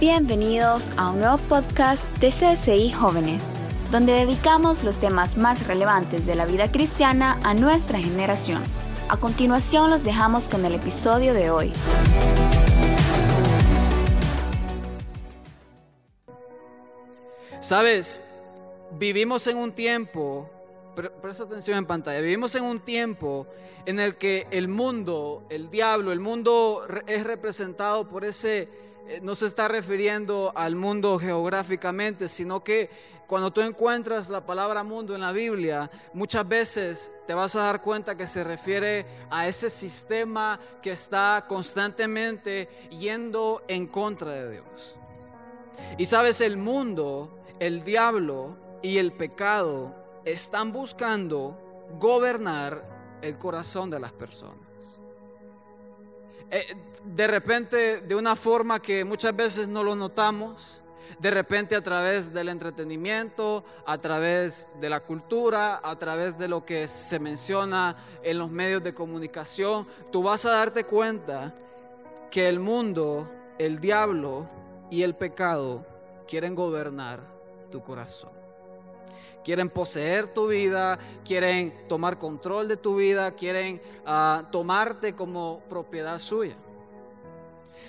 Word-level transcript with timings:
Bienvenidos 0.00 0.92
a 0.96 1.10
un 1.10 1.18
nuevo 1.18 1.36
podcast 1.36 2.06
de 2.20 2.30
CSI 2.30 2.90
Jóvenes, 2.90 3.58
donde 3.90 4.14
dedicamos 4.14 4.82
los 4.82 4.96
temas 4.96 5.36
más 5.36 5.66
relevantes 5.66 6.24
de 6.24 6.34
la 6.36 6.46
vida 6.46 6.72
cristiana 6.72 7.38
a 7.44 7.52
nuestra 7.52 7.98
generación. 7.98 8.62
A 9.10 9.18
continuación 9.18 9.90
los 9.90 10.02
dejamos 10.02 10.48
con 10.48 10.64
el 10.64 10.74
episodio 10.74 11.34
de 11.34 11.50
hoy. 11.50 11.72
Sabes, 17.60 18.22
vivimos 18.92 19.46
en 19.48 19.58
un 19.58 19.70
tiempo, 19.70 20.48
presta 21.20 21.42
atención 21.42 21.76
en 21.76 21.84
pantalla, 21.84 22.22
vivimos 22.22 22.54
en 22.54 22.64
un 22.64 22.80
tiempo 22.80 23.46
en 23.84 24.00
el 24.00 24.16
que 24.16 24.46
el 24.50 24.66
mundo, 24.66 25.42
el 25.50 25.68
diablo, 25.68 26.10
el 26.10 26.20
mundo 26.20 26.86
es 27.06 27.22
representado 27.22 28.08
por 28.08 28.24
ese 28.24 28.89
no 29.22 29.34
se 29.34 29.46
está 29.46 29.68
refiriendo 29.68 30.52
al 30.54 30.76
mundo 30.76 31.18
geográficamente, 31.18 32.28
sino 32.28 32.62
que 32.62 32.90
cuando 33.26 33.52
tú 33.52 33.60
encuentras 33.60 34.28
la 34.28 34.44
palabra 34.44 34.82
mundo 34.82 35.14
en 35.14 35.20
la 35.20 35.32
Biblia, 35.32 35.90
muchas 36.12 36.46
veces 36.46 37.12
te 37.26 37.34
vas 37.34 37.54
a 37.56 37.62
dar 37.62 37.80
cuenta 37.82 38.16
que 38.16 38.26
se 38.26 38.42
refiere 38.42 39.06
a 39.30 39.46
ese 39.46 39.70
sistema 39.70 40.58
que 40.82 40.92
está 40.92 41.44
constantemente 41.48 42.68
yendo 42.90 43.62
en 43.68 43.86
contra 43.86 44.32
de 44.32 44.52
Dios. 44.52 44.96
Y 45.96 46.06
sabes, 46.06 46.40
el 46.40 46.56
mundo, 46.56 47.38
el 47.58 47.84
diablo 47.84 48.56
y 48.82 48.98
el 48.98 49.12
pecado 49.12 49.94
están 50.24 50.72
buscando 50.72 51.56
gobernar 51.98 53.18
el 53.22 53.38
corazón 53.38 53.90
de 53.90 54.00
las 54.00 54.12
personas. 54.12 54.69
Eh, 56.50 56.76
de 57.04 57.26
repente, 57.26 58.00
de 58.00 58.14
una 58.14 58.36
forma 58.36 58.80
que 58.80 59.04
muchas 59.04 59.34
veces 59.34 59.68
no 59.68 59.82
lo 59.82 59.94
notamos, 59.94 60.80
de 61.18 61.30
repente 61.30 61.76
a 61.76 61.82
través 61.82 62.32
del 62.32 62.48
entretenimiento, 62.48 63.64
a 63.86 63.98
través 63.98 64.66
de 64.80 64.88
la 64.88 65.00
cultura, 65.00 65.80
a 65.82 65.96
través 65.96 66.38
de 66.38 66.48
lo 66.48 66.64
que 66.64 66.88
se 66.88 67.18
menciona 67.18 67.96
en 68.22 68.38
los 68.38 68.50
medios 68.50 68.82
de 68.82 68.94
comunicación, 68.94 69.86
tú 70.10 70.22
vas 70.22 70.44
a 70.44 70.50
darte 70.50 70.84
cuenta 70.84 71.54
que 72.30 72.48
el 72.48 72.58
mundo, 72.58 73.30
el 73.58 73.80
diablo 73.80 74.48
y 74.90 75.02
el 75.02 75.14
pecado 75.14 75.84
quieren 76.26 76.54
gobernar 76.54 77.20
tu 77.70 77.82
corazón. 77.82 78.39
Quieren 79.44 79.68
poseer 79.68 80.28
tu 80.28 80.48
vida, 80.48 80.98
quieren 81.24 81.86
tomar 81.88 82.18
control 82.18 82.68
de 82.68 82.76
tu 82.76 82.96
vida, 82.96 83.30
quieren 83.32 83.80
ah, 84.04 84.44
tomarte 84.50 85.14
como 85.14 85.60
propiedad 85.68 86.18
suya. 86.18 86.56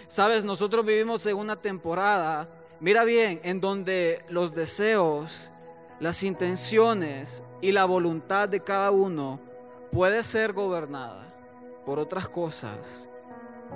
Sabes, 0.07 0.43
nosotros 0.43 0.85
vivimos 0.85 1.25
en 1.25 1.37
una 1.37 1.55
temporada, 1.55 2.49
mira 2.79 3.03
bien, 3.03 3.39
en 3.43 3.61
donde 3.61 4.25
los 4.29 4.53
deseos, 4.53 5.53
las 5.99 6.23
intenciones 6.23 7.43
y 7.61 7.71
la 7.71 7.85
voluntad 7.85 8.49
de 8.49 8.59
cada 8.59 8.91
uno 8.91 9.39
puede 9.91 10.23
ser 10.23 10.53
gobernada 10.53 11.33
por 11.85 11.99
otras 11.99 12.27
cosas 12.27 13.09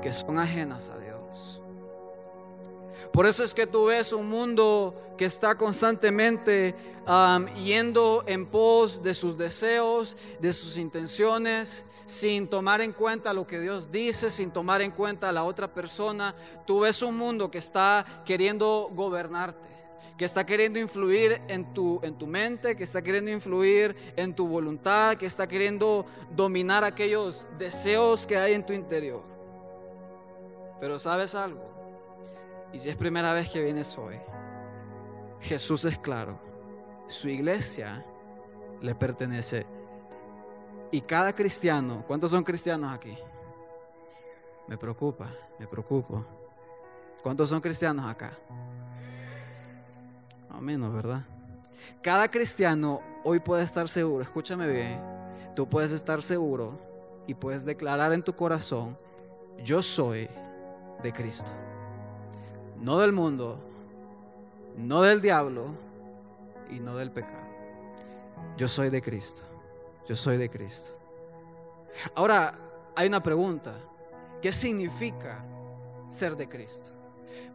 que 0.01 0.11
son 0.11 0.39
ajenas 0.39 0.89
a 0.89 0.97
Dios. 0.97 1.61
Por 3.11 3.25
eso 3.25 3.43
es 3.43 3.53
que 3.53 3.67
tú 3.67 3.85
ves 3.85 4.11
un 4.13 4.29
mundo 4.29 4.95
que 5.17 5.25
está 5.25 5.55
constantemente 5.55 6.75
yendo 7.63 8.23
en 8.27 8.45
pos 8.45 9.01
de 9.01 9.13
sus 9.13 9.37
deseos, 9.37 10.17
de 10.39 10.51
sus 10.51 10.77
intenciones, 10.77 11.85
sin 12.05 12.47
tomar 12.47 12.81
en 12.81 12.91
cuenta 12.91 13.33
lo 13.33 13.47
que 13.47 13.59
Dios 13.59 13.91
dice, 13.91 14.29
sin 14.29 14.51
tomar 14.51 14.81
en 14.81 14.91
cuenta 14.91 15.29
a 15.29 15.31
la 15.31 15.43
otra 15.43 15.73
persona. 15.73 16.35
Tú 16.65 16.81
ves 16.81 17.01
un 17.01 17.17
mundo 17.17 17.49
que 17.49 17.59
está 17.59 18.05
queriendo 18.25 18.89
gobernarte 18.93 19.75
que 20.17 20.25
está 20.25 20.45
queriendo 20.45 20.79
influir 20.79 21.41
en 21.47 21.73
tu, 21.73 21.99
en 22.01 22.17
tu 22.17 22.25
mente, 22.25 22.75
que 22.75 22.83
está 22.83 23.01
queriendo 23.01 23.31
influir 23.31 23.95
en 24.15 24.33
tu 24.33 24.47
voluntad, 24.47 25.15
que 25.17 25.25
está 25.25 25.47
queriendo 25.47 26.05
dominar 26.31 26.83
aquellos 26.83 27.45
deseos 27.57 28.25
que 28.25 28.37
hay 28.37 28.53
en 28.53 28.65
tu 28.65 28.71
interior. 28.71 29.23
Pero 30.79 30.99
sabes 30.99 31.35
algo, 31.35 31.69
y 32.75 32.79
si 32.79 32.89
es 32.89 32.97
primera 32.97 33.31
vez 33.31 33.49
que 33.49 33.63
vienes 33.63 33.97
hoy, 33.97 34.17
Jesús 35.39 35.85
es 35.85 35.97
claro. 35.97 36.37
Su 37.07 37.29
iglesia 37.29 38.05
le 38.81 38.93
pertenece. 38.93 39.65
Y 40.91 40.99
cada 40.99 41.33
cristiano, 41.33 42.03
¿cuántos 42.05 42.31
son 42.31 42.43
cristianos 42.43 42.91
aquí? 42.91 43.17
Me 44.67 44.77
preocupa, 44.77 45.31
me 45.57 45.67
preocupo. 45.67 46.25
¿Cuántos 47.23 47.47
son 47.47 47.61
cristianos 47.61 48.05
acá? 48.05 48.37
No 50.49 50.59
menos, 50.59 50.93
¿verdad? 50.93 51.23
Cada 52.01 52.27
cristiano 52.27 52.99
hoy 53.23 53.39
puede 53.39 53.63
estar 53.63 53.87
seguro, 53.87 54.21
escúchame 54.21 54.67
bien, 54.67 54.99
tú 55.55 55.69
puedes 55.69 55.93
estar 55.93 56.21
seguro 56.21 56.77
y 57.25 57.35
puedes 57.35 57.63
declarar 57.63 58.11
en 58.11 58.21
tu 58.21 58.35
corazón, 58.35 58.97
yo 59.63 59.81
soy 59.81 60.27
de 61.01 61.13
Cristo 61.13 61.51
no 62.81 62.99
del 62.99 63.11
mundo, 63.11 63.59
no 64.77 65.01
del 65.01 65.21
diablo 65.21 65.67
y 66.69 66.79
no 66.79 66.95
del 66.95 67.11
pecado. 67.11 67.45
Yo 68.57 68.67
soy 68.67 68.89
de 68.89 69.01
Cristo, 69.01 69.41
yo 70.07 70.15
soy 70.15 70.37
de 70.37 70.49
Cristo. 70.49 70.93
Ahora, 72.13 72.53
hay 72.95 73.07
una 73.07 73.21
pregunta, 73.21 73.75
¿qué 74.41 74.51
significa 74.51 75.43
ser 76.07 76.35
de 76.35 76.47
Cristo? 76.47 76.89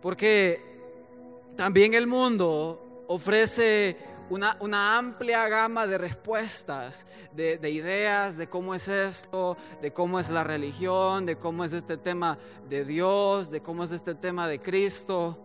Porque 0.01 0.61
también 1.57 1.95
el 1.95 2.07
mundo 2.07 3.05
ofrece 3.09 3.97
una, 4.31 4.97
amplia 4.97 5.49
gama 5.49 5.87
de 5.87 5.99
respuestas, 5.99 7.07
de, 7.33 7.59
de, 7.59 7.71
ideas 7.71 8.37
de 8.37 8.49
cómo 8.49 8.75
es 8.75 8.89
esto, 8.89 9.57
de 9.83 9.93
cómo 9.93 10.19
es 10.19 10.31
la 10.31 10.45
religión, 10.45 11.27
de 11.27 11.37
cómo 11.37 11.65
es 11.65 11.73
este 11.73 11.97
tema 11.97 12.39
de 12.69 12.85
Dios, 12.85 13.51
de 13.51 13.61
cómo 13.61 13.85
es 13.85 13.93
este 13.93 14.15
tema 14.15 14.49
de 14.49 14.61
Cristo. 14.61 15.39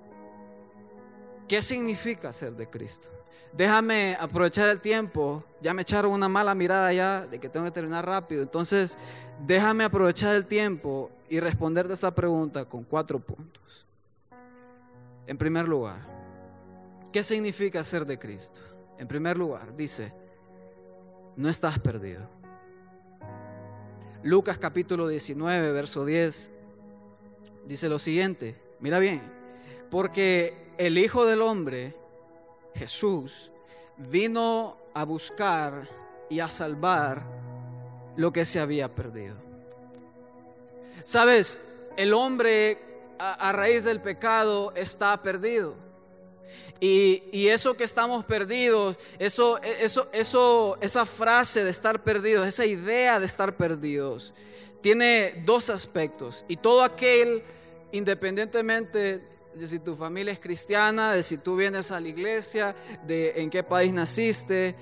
¿Qué 1.48 1.62
significa 1.62 2.32
ser 2.32 2.54
de 2.54 2.70
Cristo? 2.70 3.10
Déjame 3.54 4.18
aprovechar 4.20 4.68
el 4.68 4.82
tiempo. 4.82 5.44
Ya 5.62 5.74
me 5.74 5.84
echaron 5.84 6.12
una 6.12 6.28
mala 6.28 6.54
mirada 6.54 6.92
ya 6.92 7.22
de 7.26 7.40
que 7.40 7.50
tengo 7.50 7.66
que 7.66 7.72
terminar 7.72 8.06
rápido. 8.06 8.44
Entonces, 8.44 8.98
déjame 9.46 9.84
aprovechar 9.84 10.36
el 10.36 10.46
tiempo 10.46 11.10
y 11.30 11.40
responderte 11.40 11.94
esta 11.94 12.14
pregunta 12.14 12.66
con 12.66 12.84
cuatro 12.84 13.20
puntos. 13.20 13.86
En 15.28 15.38
primer 15.38 15.68
lugar, 15.68 15.98
¿qué 17.12 17.24
significa 17.24 17.84
ser 17.84 18.06
de 18.06 18.20
Cristo? 18.20 18.62
En 18.98 19.08
primer 19.08 19.38
lugar, 19.38 19.76
dice, 19.76 20.14
no 21.36 21.50
estás 21.50 21.80
perdido. 21.80 22.30
Lucas 24.24 24.58
capítulo 24.58 25.08
19, 25.08 25.72
verso 25.72 26.06
10, 26.06 26.50
dice 27.66 27.90
lo 27.90 28.00
siguiente, 28.00 28.56
mira 28.80 29.00
bien, 29.00 29.22
porque 29.92 30.72
el 30.78 30.98
Hijo 30.98 31.26
del 31.26 31.42
Hombre, 31.42 31.96
Jesús, 32.74 33.52
vino 33.98 34.78
a 34.94 35.04
buscar 35.04 35.88
y 36.30 36.40
a 36.40 36.50
salvar 36.50 37.24
lo 38.16 38.32
que 38.32 38.46
se 38.46 38.60
había 38.60 38.94
perdido. 38.94 39.36
Sabes, 41.04 41.60
el 41.98 42.14
hombre 42.14 42.80
a, 43.20 43.50
a 43.50 43.52
raíz 43.52 43.84
del 43.84 44.02
pecado 44.02 44.74
está 44.76 45.22
perdido. 45.22 45.85
Y, 46.80 47.48
eso 47.48 47.76
que 47.76 47.84
estamos 47.84 48.26
perdidos, 48.26 48.98
eso, 49.18 49.62
eso, 49.62 50.10
eso, 50.12 50.78
esa 50.82 51.06
frase 51.06 51.64
de 51.64 51.70
estar 51.70 52.04
perdidos, 52.04 52.48
esa 52.48 52.66
idea 52.66 53.20
de 53.20 53.26
estar 53.26 53.56
perdidos, 53.56 54.34
tiene 54.82 55.44
dos 55.46 55.70
aspectos. 55.70 56.46
Y 56.48 56.58
todo 56.58 56.84
aquel, 56.84 57.44
independientemente 57.92 59.24
de 59.56 59.68
si 59.68 59.80
tu 59.80 59.96
familia 59.96 60.34
es 60.34 60.40
cristiana, 60.40 61.14
de 61.14 61.24
si 61.24 61.38
tú 61.38 61.56
vienes 61.56 61.92
a 61.92 62.00
la 62.00 62.10
iglesia, 62.10 62.76
de 63.06 63.34
en 63.38 63.50
qué 63.50 63.64
país 63.64 63.94
naciste, 63.94 64.76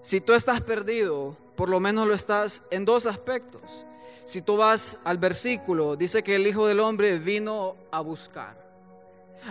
si 0.00 0.20
tú 0.20 0.32
estás 0.32 0.60
perdido, 0.60 1.36
por 1.56 1.68
lo 1.68 1.80
menos 1.80 2.06
lo 2.06 2.14
estás 2.14 2.62
en 2.70 2.84
dos 2.84 3.06
aspectos. 3.06 3.84
Si 4.24 4.42
tú 4.42 4.56
vas 4.56 4.98
al 5.04 5.18
versículo, 5.18 5.96
dice 5.96 6.22
que 6.22 6.36
el 6.36 6.46
Hijo 6.46 6.66
del 6.66 6.80
Hombre 6.80 7.18
vino 7.18 7.76
a 7.90 8.00
buscar. 8.00 8.65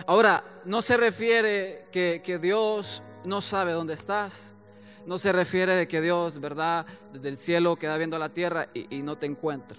Ahora, 0.06 0.42
no 0.64 0.82
se 0.82 0.96
refiere 0.96 1.86
que, 1.92 2.38
Dios 2.40 3.02
no 3.24 3.40
sabe 3.40 3.72
dónde 3.72 3.94
estás. 3.94 4.54
No 5.06 5.18
se 5.18 5.32
refiere 5.32 5.74
de 5.74 5.86
que 5.86 6.00
Dios, 6.00 6.40
¿verdad? 6.40 6.84
Desde 7.12 7.28
el 7.28 7.38
cielo 7.38 7.76
queda 7.76 7.96
viendo 7.96 8.18
la 8.18 8.28
tierra 8.28 8.68
y, 8.74 8.96
y 8.96 9.02
no 9.02 9.16
te 9.16 9.26
encuentra. 9.26 9.78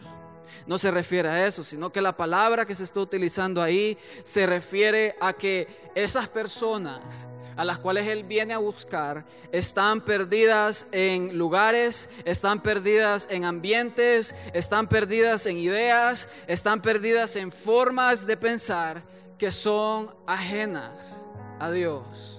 No 0.66 0.78
se 0.78 0.92
refiere 0.92 1.30
a 1.30 1.46
eso, 1.46 1.64
sino 1.64 1.92
que 1.92 2.02
la 2.02 2.16
palabra 2.16 2.66
que 2.66 2.76
se 2.76 2.86
está 2.86 3.02
utilizando 3.02 3.62
ahí 3.62 3.98
se 4.24 4.46
refiere 4.46 5.16
a 5.20 5.34
que 5.34 5.68
esas 5.96 6.30
personas 6.30 7.28
a 7.58 7.66
las 7.66 7.80
cuales 7.80 8.08
Él 8.08 8.24
viene 8.24 8.54
a 8.54 8.60
buscar 8.60 9.26
están 9.52 10.02
perdidas 10.02 10.86
en 10.92 11.38
lugares, 11.38 12.08
están 12.24 12.62
perdidas 12.62 13.28
en 13.32 13.44
ambientes, 13.44 14.36
están 14.54 14.88
perdidas 14.88 15.48
en 15.48 15.58
ideas, 15.58 16.30
están 16.46 16.82
perdidas 16.82 17.36
en 17.36 17.52
formas 17.52 18.28
de 18.28 18.38
pensar 18.38 19.02
que 19.38 19.52
son 19.52 20.16
ajenas 20.26 21.30
a 21.60 21.72
Dios. 21.72 22.38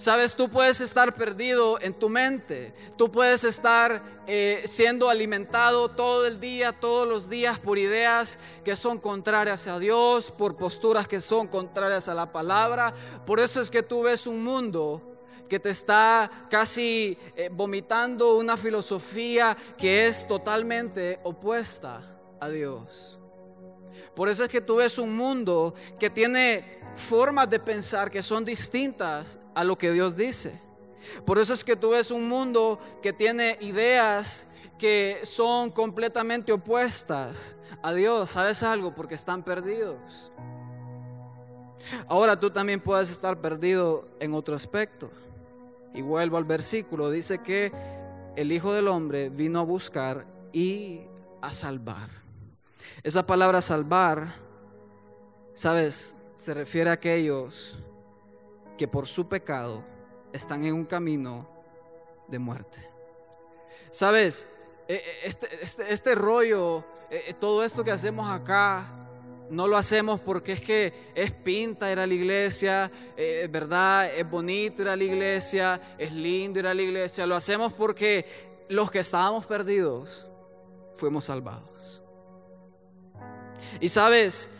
Sabes, 0.00 0.34
tú 0.34 0.48
puedes 0.48 0.80
estar 0.80 1.14
perdido 1.14 1.78
en 1.78 1.92
tu 1.92 2.08
mente, 2.08 2.72
tú 2.96 3.12
puedes 3.12 3.44
estar 3.44 4.02
eh, 4.26 4.62
siendo 4.64 5.10
alimentado 5.10 5.90
todo 5.90 6.24
el 6.26 6.40
día, 6.40 6.72
todos 6.72 7.06
los 7.06 7.28
días 7.28 7.58
por 7.58 7.76
ideas 7.76 8.38
que 8.64 8.76
son 8.76 8.98
contrarias 8.98 9.66
a 9.66 9.78
Dios, 9.78 10.30
por 10.30 10.56
posturas 10.56 11.06
que 11.06 11.20
son 11.20 11.48
contrarias 11.48 12.08
a 12.08 12.14
la 12.14 12.32
palabra. 12.32 12.94
Por 13.26 13.40
eso 13.40 13.60
es 13.60 13.70
que 13.70 13.82
tú 13.82 14.04
ves 14.04 14.26
un 14.26 14.42
mundo 14.42 15.02
que 15.50 15.60
te 15.60 15.68
está 15.68 16.30
casi 16.48 17.18
eh, 17.36 17.50
vomitando 17.52 18.38
una 18.38 18.56
filosofía 18.56 19.54
que 19.76 20.06
es 20.06 20.26
totalmente 20.26 21.20
opuesta 21.24 22.18
a 22.40 22.48
Dios. 22.48 23.19
Por 24.14 24.28
eso 24.28 24.44
es 24.44 24.50
que 24.50 24.60
tú 24.60 24.76
ves 24.76 24.98
un 24.98 25.14
mundo 25.14 25.74
que 25.98 26.10
tiene 26.10 26.80
formas 26.94 27.48
de 27.48 27.58
pensar 27.58 28.10
que 28.10 28.22
son 28.22 28.44
distintas 28.44 29.38
a 29.54 29.64
lo 29.64 29.76
que 29.76 29.92
Dios 29.92 30.16
dice. 30.16 30.60
Por 31.24 31.38
eso 31.38 31.54
es 31.54 31.64
que 31.64 31.76
tú 31.76 31.90
ves 31.90 32.10
un 32.10 32.28
mundo 32.28 32.78
que 33.02 33.12
tiene 33.12 33.56
ideas 33.60 34.46
que 34.78 35.20
son 35.22 35.70
completamente 35.70 36.52
opuestas 36.52 37.56
a 37.82 37.92
Dios. 37.92 38.30
¿Sabes 38.30 38.62
algo? 38.62 38.94
Porque 38.94 39.14
están 39.14 39.42
perdidos. 39.42 40.32
Ahora 42.08 42.38
tú 42.38 42.50
también 42.50 42.80
puedes 42.80 43.10
estar 43.10 43.40
perdido 43.40 44.08
en 44.20 44.34
otro 44.34 44.54
aspecto. 44.54 45.10
Y 45.94 46.02
vuelvo 46.02 46.36
al 46.36 46.44
versículo. 46.44 47.10
Dice 47.10 47.38
que 47.38 47.72
el 48.36 48.52
Hijo 48.52 48.72
del 48.72 48.88
Hombre 48.88 49.28
vino 49.28 49.60
a 49.60 49.64
buscar 49.64 50.26
y 50.52 51.02
a 51.40 51.52
salvar. 51.52 52.08
Esa 53.02 53.26
palabra 53.26 53.60
salvar, 53.62 54.34
sabes, 55.54 56.16
se 56.34 56.54
refiere 56.54 56.90
a 56.90 56.94
aquellos 56.94 57.78
que 58.76 58.88
por 58.88 59.06
su 59.06 59.28
pecado 59.28 59.84
están 60.32 60.64
en 60.64 60.74
un 60.74 60.84
camino 60.84 61.48
de 62.28 62.38
muerte. 62.38 62.78
Sabes, 63.90 64.46
e, 64.88 64.94
e, 64.94 65.28
este, 65.28 65.48
este, 65.62 65.92
este 65.92 66.14
rollo, 66.14 66.84
e, 67.10 67.34
todo 67.34 67.62
esto 67.62 67.84
que 67.84 67.90
hacemos 67.90 68.28
acá, 68.30 69.00
no 69.50 69.66
lo 69.66 69.76
hacemos 69.76 70.20
porque 70.20 70.52
es 70.52 70.60
que 70.60 71.10
es 71.14 71.32
pinta 71.32 71.90
ir 71.90 71.98
a 71.98 72.06
la 72.06 72.14
iglesia, 72.14 72.90
es 73.16 73.50
verdad, 73.50 74.06
es 74.14 74.28
bonito 74.28 74.82
ir 74.82 74.88
a 74.88 74.96
la 74.96 75.04
iglesia, 75.04 75.80
es 75.98 76.12
lindo 76.12 76.60
ir 76.60 76.66
a 76.66 76.74
la 76.74 76.82
iglesia. 76.82 77.26
Lo 77.26 77.34
hacemos 77.34 77.72
porque 77.72 78.24
los 78.68 78.90
que 78.90 79.00
estábamos 79.00 79.46
perdidos 79.46 80.28
fuimos 80.94 81.24
salvados. 81.24 81.99
Y 83.80 83.88
sabes, 83.88 84.50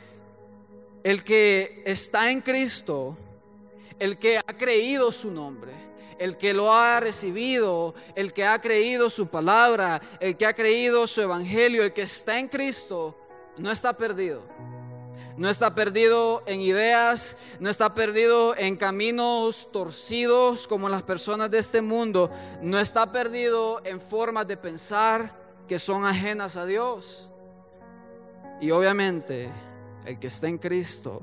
el 1.02 1.25
que 1.25 1.82
está 1.87 2.31
en 2.31 2.41
Cristo, 2.41 3.17
el 3.99 4.19
que 4.19 4.38
ha 4.38 4.43
creído 4.43 5.12
su 5.12 5.31
nombre, 5.31 5.73
el 6.19 6.37
que 6.37 6.52
lo 6.52 6.75
ha 6.75 7.00
recibido, 7.00 7.94
el 8.14 8.32
que 8.32 8.44
ha 8.44 8.61
creído 8.61 9.08
su 9.08 9.29
palabra, 9.29 10.00
el 10.20 10.37
que 10.37 10.47
ha 10.47 10.52
creído 10.52 11.06
su 11.06 11.23
evangelio, 11.23 11.82
el 11.82 11.93
que 11.93 12.02
está 12.02 12.38
en 12.38 12.49
Cristo, 12.49 13.17
no 13.56 13.70
está 13.70 13.94
perdido. 13.94 14.43
No 15.37 15.49
está 15.49 15.75
perdido 15.75 16.43
en 16.44 16.61
ideas, 16.61 17.35
no 17.61 17.70
está 17.70 17.94
perdido 17.94 18.55
en 18.55 18.76
caminos 18.76 19.70
torcidos 19.73 20.69
como 20.69 20.91
las 20.91 21.03
personas 21.03 21.50
de 21.50 21.58
este 21.58 21.81
mundo, 21.81 22.31
no 22.61 22.79
está 22.79 23.11
perdido 23.11 23.81
en 23.85 24.03
formas 24.03 24.46
de 24.46 24.58
pensar 24.58 25.35
que 25.67 25.79
son 25.79 26.05
ajenas 26.05 26.58
a 26.58 26.67
Dios. 26.67 27.30
Y 28.61 28.71
obviamente 28.71 29.51
el 30.05 30.19
que 30.19 30.27
está 30.27 30.49
en 30.49 30.59
Cristo, 30.59 31.23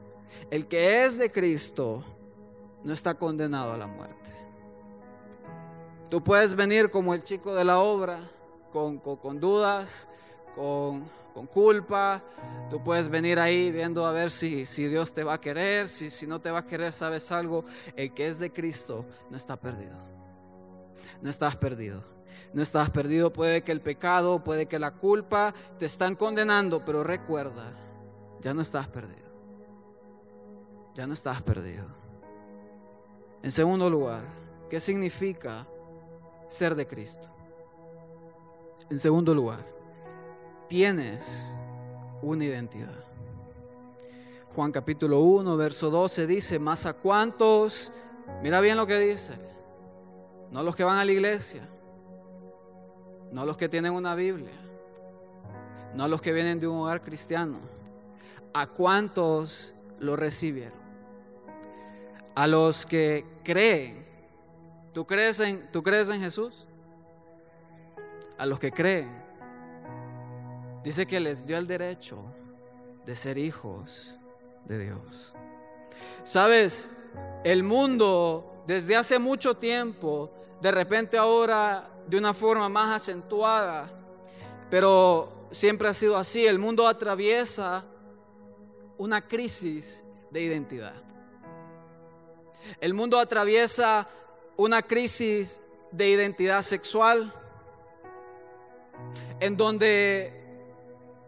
el 0.49 0.67
que 0.67 1.05
es 1.05 1.17
de 1.17 1.31
Cristo, 1.31 2.03
no 2.83 2.93
está 2.93 3.15
condenado 3.15 3.73
a 3.73 3.77
la 3.77 3.87
muerte. 3.87 4.31
Tú 6.09 6.23
puedes 6.23 6.55
venir 6.55 6.89
como 6.89 7.13
el 7.13 7.23
chico 7.23 7.53
de 7.53 7.65
la 7.65 7.79
obra, 7.79 8.19
con, 8.71 9.39
dudas, 9.39 10.07
con, 10.55 11.05
culpa. 11.51 12.23
Tú 12.69 12.83
puedes 12.83 13.09
venir 13.09 13.39
ahí 13.39 13.71
viendo 13.71 14.05
a 14.05 14.11
ver 14.11 14.31
si, 14.31 14.65
si 14.65 14.87
Dios 14.87 15.13
te 15.13 15.23
va 15.23 15.33
a 15.33 15.41
querer, 15.41 15.89
si, 15.89 16.09
si 16.09 16.25
no 16.25 16.39
te 16.39 16.49
va 16.49 16.59
a 16.59 16.65
querer, 16.65 16.93
sabes 16.93 17.31
algo. 17.31 17.65
El 17.95 18.13
que 18.13 18.27
es 18.27 18.39
de 18.39 18.51
Cristo 18.51 19.05
no 19.29 19.37
está 19.37 19.57
perdido. 19.57 19.97
No 21.21 21.29
estás 21.29 21.55
perdido. 21.55 22.16
No 22.53 22.61
estás 22.61 22.89
perdido. 22.89 23.31
Puede 23.31 23.61
que 23.63 23.71
el 23.71 23.81
pecado, 23.81 24.43
puede 24.43 24.65
que 24.67 24.79
la 24.79 24.91
culpa 24.91 25.53
te 25.77 25.85
están 25.85 26.15
condenando, 26.15 26.83
pero 26.83 27.03
recuerda 27.03 27.73
ya 28.41 28.53
no 28.53 28.61
estás 28.61 28.87
perdido. 28.87 29.27
Ya 30.95 31.05
no 31.05 31.13
estás 31.13 31.41
perdido. 31.41 31.85
En 33.43 33.51
segundo 33.51 33.89
lugar, 33.89 34.23
¿qué 34.69 34.79
significa 34.79 35.67
ser 36.47 36.75
de 36.75 36.87
Cristo? 36.87 37.27
En 38.89 38.97
segundo 38.97 39.33
lugar, 39.33 39.65
tienes 40.67 41.55
una 42.21 42.45
identidad. 42.45 43.03
Juan 44.55 44.71
capítulo 44.71 45.19
1, 45.19 45.55
verso 45.55 45.89
12 45.89 46.25
dice, 46.25 46.57
más 46.57 46.85
a 46.85 46.93
cuántos, 46.93 47.93
mira 48.41 48.59
bien 48.59 48.75
lo 48.75 48.87
que 48.87 48.97
dice, 48.97 49.33
no 50.49 50.63
los 50.63 50.75
que 50.75 50.83
van 50.83 50.97
a 50.97 51.05
la 51.05 51.11
iglesia, 51.11 51.69
no 53.37 53.45
los 53.45 53.55
que 53.55 53.69
tienen 53.69 53.93
una 53.93 54.15
Biblia, 54.15 54.49
no 55.93 56.07
los 56.07 56.23
que 56.23 56.33
vienen 56.33 56.59
de 56.59 56.67
un 56.67 56.79
hogar 56.79 57.03
cristiano, 57.03 57.59
¿A 58.51 58.65
cuántos 58.65 59.75
lo 59.99 60.15
recibieron? 60.15 60.79
A 62.33 62.47
los 62.47 62.83
que 62.83 63.23
creen. 63.43 64.07
¿Tú 64.91 65.05
crees 65.05 65.39
en, 65.39 65.71
¿tú 65.71 65.83
crees 65.83 66.09
en 66.09 66.19
Jesús? 66.19 66.65
A 68.39 68.47
los 68.47 68.57
que 68.57 68.71
creen. 68.71 69.11
Dice 70.83 71.05
que 71.05 71.19
les 71.19 71.45
dio 71.45 71.59
el 71.59 71.67
derecho 71.67 72.17
de 73.05 73.13
ser 73.13 73.37
hijos 73.37 74.15
de 74.65 74.79
Dios. 74.79 75.35
Sabes, 76.23 76.89
el 77.43 77.61
mundo 77.61 78.63
desde 78.65 78.95
hace 78.95 79.19
mucho 79.19 79.53
tiempo, 79.53 80.31
de 80.59 80.71
repente 80.71 81.19
ahora 81.19 81.87
de 82.07 82.17
una 82.17 82.33
forma 82.33 82.69
más 82.69 82.95
acentuada, 82.95 83.89
pero 84.69 85.49
siempre 85.51 85.89
ha 85.89 85.93
sido 85.93 86.17
así, 86.17 86.45
el 86.45 86.59
mundo 86.59 86.87
atraviesa 86.87 87.85
una 88.97 89.27
crisis 89.27 90.05
de 90.31 90.41
identidad. 90.41 90.95
El 92.81 92.93
mundo 92.93 93.19
atraviesa 93.19 94.07
una 94.55 94.81
crisis 94.81 95.61
de 95.91 96.09
identidad 96.09 96.61
sexual 96.63 97.33
en 99.39 99.55
donde 99.55 100.33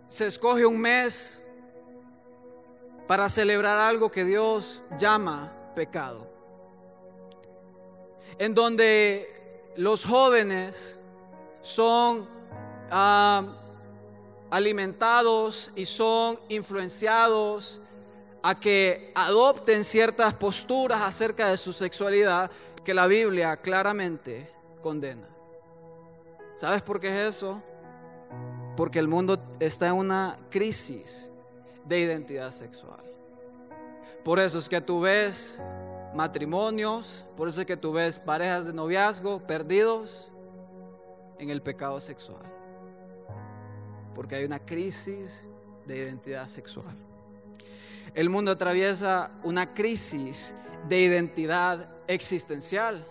se 0.07 0.25
escoge 0.25 0.65
un 0.65 0.79
mes 0.79 1.43
para 3.07 3.29
celebrar 3.29 3.77
algo 3.77 4.12
que 4.12 4.25
Dios 4.25 4.81
llama 4.98 5.53
pecado. 5.75 6.27
En 8.38 8.53
donde 8.53 9.38
los 9.79 10.03
jóvenes 10.03 11.00
son 11.62 12.27
ah, 12.91 13.45
alimentados 14.51 15.71
y 15.74 15.86
son 15.86 16.38
influenciados 16.50 17.79
a 18.43 18.59
que 18.59 19.13
adopten 19.15 19.86
ciertas 19.86 20.33
posturas 20.33 21.00
acerca 21.01 21.48
de 21.48 21.55
su 21.55 21.71
sexualidad 21.71 22.51
que 22.83 22.93
la 22.93 23.07
Biblia 23.07 23.55
claramente 23.55 24.51
condena. 24.81 25.29
¿Sabes 26.55 26.81
por 26.81 27.00
qué 27.00 27.07
es 27.07 27.36
eso? 27.38 27.63
Porque 28.75 29.00
el 29.00 29.07
mundo 29.07 29.41
está 29.62 29.88
en 29.88 29.93
una 29.93 30.39
crisis 30.50 31.31
de 31.86 32.00
identidad 32.00 32.51
sexual. 32.51 33.01
Por 34.25 34.39
eso 34.39 34.57
es 34.57 34.67
que 34.67 34.81
tú 34.81 35.00
ves 35.00 35.62
matrimonios, 36.13 37.25
por 37.37 37.47
eso 37.47 37.61
es 37.61 37.67
que 37.67 37.77
tú 37.77 37.91
ves 37.91 38.19
parejas 38.19 38.65
de 38.65 38.73
noviazgo 38.73 39.39
perdidos 39.45 40.31
en 41.37 41.49
el 41.49 41.61
pecado 41.61 41.99
sexual 42.01 42.59
porque 44.19 44.35
hay 44.35 44.43
una 44.43 44.59
crisis 44.59 45.49
de 45.85 45.95
identidad 45.95 46.45
sexual. 46.45 46.93
El 48.13 48.29
mundo 48.29 48.51
atraviesa 48.51 49.31
una 49.43 49.73
crisis 49.73 50.53
de 50.89 50.99
identidad 50.99 51.87
existencial. 52.05 53.07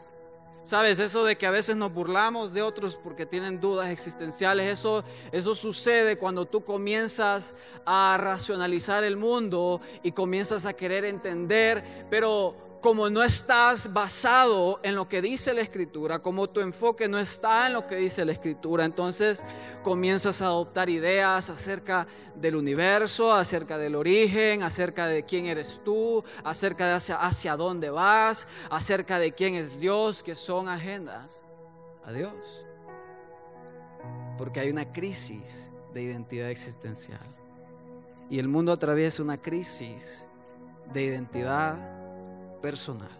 Sabes, 0.62 0.98
eso 0.98 1.24
de 1.24 1.36
que 1.36 1.46
a 1.46 1.50
veces 1.50 1.76
nos 1.76 1.94
burlamos 1.94 2.52
de 2.52 2.60
otros 2.60 2.94
porque 2.94 3.24
tienen 3.24 3.58
dudas 3.58 3.88
existenciales, 3.88 4.66
eso, 4.66 5.02
eso 5.32 5.54
sucede 5.54 6.18
cuando 6.18 6.44
tú 6.44 6.62
comienzas 6.62 7.54
a 7.86 8.18
racionalizar 8.20 9.02
el 9.02 9.16
mundo 9.16 9.80
y 10.02 10.12
comienzas 10.12 10.66
a 10.66 10.74
querer 10.74 11.06
entender, 11.06 12.06
pero 12.10 12.67
como 12.80 13.10
no 13.10 13.22
estás 13.22 13.92
basado 13.92 14.80
en 14.82 14.94
lo 14.94 15.08
que 15.08 15.20
dice 15.20 15.52
la 15.52 15.62
escritura, 15.62 16.20
como 16.20 16.48
tu 16.48 16.60
enfoque 16.60 17.08
no 17.08 17.18
está 17.18 17.66
en 17.66 17.72
lo 17.72 17.86
que 17.86 17.96
dice 17.96 18.24
la 18.24 18.32
escritura, 18.32 18.84
entonces 18.84 19.44
comienzas 19.82 20.40
a 20.42 20.46
adoptar 20.46 20.88
ideas 20.88 21.50
acerca 21.50 22.06
del 22.36 22.56
universo, 22.56 23.32
acerca 23.32 23.78
del 23.78 23.96
origen, 23.96 24.62
acerca 24.62 25.06
de 25.06 25.24
quién 25.24 25.46
eres 25.46 25.80
tú, 25.84 26.22
acerca 26.44 26.86
de 26.86 27.14
hacia, 27.14 27.56
dónde 27.56 27.90
vas, 27.90 28.46
acerca 28.70 29.18
de 29.18 29.32
quién 29.32 29.54
es 29.54 29.80
Dios, 29.80 30.22
que 30.22 30.34
son 30.34 30.68
agendas 30.68 31.46
a 32.04 32.12
Dios. 32.12 32.64
Porque 34.36 34.60
hay 34.60 34.70
una 34.70 34.92
crisis 34.92 35.72
de 35.92 36.02
identidad 36.02 36.50
existencial. 36.50 37.26
Y 38.30 38.38
el 38.38 38.46
mundo 38.46 38.72
atraviesa 38.72 39.22
una 39.22 39.40
crisis 39.40 40.28
de 40.92 41.02
identidad 41.02 41.97
personal. 42.60 43.10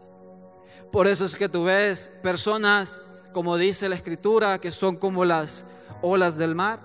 Por 0.93 1.07
eso 1.07 1.25
es 1.25 1.37
que 1.37 1.49
tú 1.49 1.65
ves 1.65 2.11
personas, 2.23 3.03
como 3.33 3.57
dice 3.57 3.89
la 3.89 3.97
escritura, 3.97 4.59
que 4.59 4.71
son 4.71 4.97
como 4.97 5.25
las 5.25 5.67
olas 6.03 6.39
del 6.39 6.55
mar, 6.55 6.81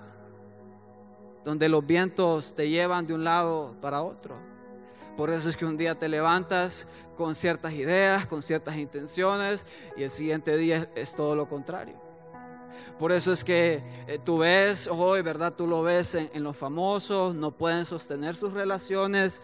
donde 1.44 1.68
los 1.68 1.86
vientos 1.86 2.54
te 2.54 2.68
llevan 2.68 3.06
de 3.06 3.14
un 3.14 3.24
lado 3.24 3.76
para 3.80 4.02
otro. 4.02 4.36
Por 5.16 5.30
eso 5.30 5.48
es 5.48 5.56
que 5.56 5.64
un 5.64 5.76
día 5.76 5.94
te 5.94 6.08
levantas 6.08 6.88
con 7.16 7.34
ciertas 7.34 7.72
ideas, 7.74 8.26
con 8.26 8.42
ciertas 8.42 8.76
intenciones, 8.76 9.64
y 9.96 10.02
el 10.02 10.10
siguiente 10.10 10.56
día 10.56 10.90
es 10.94 11.14
todo 11.14 11.36
lo 11.36 11.48
contrario. 11.48 11.94
Por 12.98 13.12
eso 13.12 13.32
es 13.32 13.44
que 13.44 13.82
eh, 14.06 14.18
tú 14.24 14.38
ves 14.38 14.88
hoy, 14.88 15.22
¿verdad? 15.22 15.52
Tú 15.54 15.66
lo 15.66 15.82
ves 15.82 16.14
en, 16.14 16.30
en 16.32 16.42
los 16.42 16.56
famosos, 16.56 17.34
no 17.34 17.52
pueden 17.52 17.84
sostener 17.84 18.36
sus 18.36 18.52
relaciones, 18.52 19.42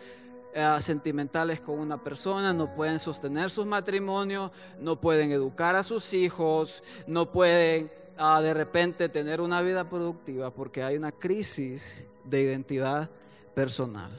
eh, 0.53 0.77
sentimentales 0.81 1.61
con 1.61 1.79
una 1.79 2.03
persona, 2.03 2.53
no 2.53 2.75
pueden 2.75 2.99
sostener 2.99 3.51
sus 3.51 3.67
matrimonios, 3.67 4.51
no 4.79 5.01
pueden 5.01 5.31
educar 5.31 5.77
a 5.77 5.83
sus 5.83 6.13
hijos, 6.13 6.83
no 7.07 7.31
pueden 7.31 7.91
ah, 8.19 8.41
de 8.41 8.53
repente 8.53 9.09
tener 9.09 9.41
una 9.41 9.63
vida 9.63 9.89
productiva 9.89 10.51
porque 10.53 10.83
hay 10.83 10.97
una 10.97 11.13
crisis 11.13 12.05
de 12.25 12.43
identidad 12.43 13.09
personal. 13.55 14.11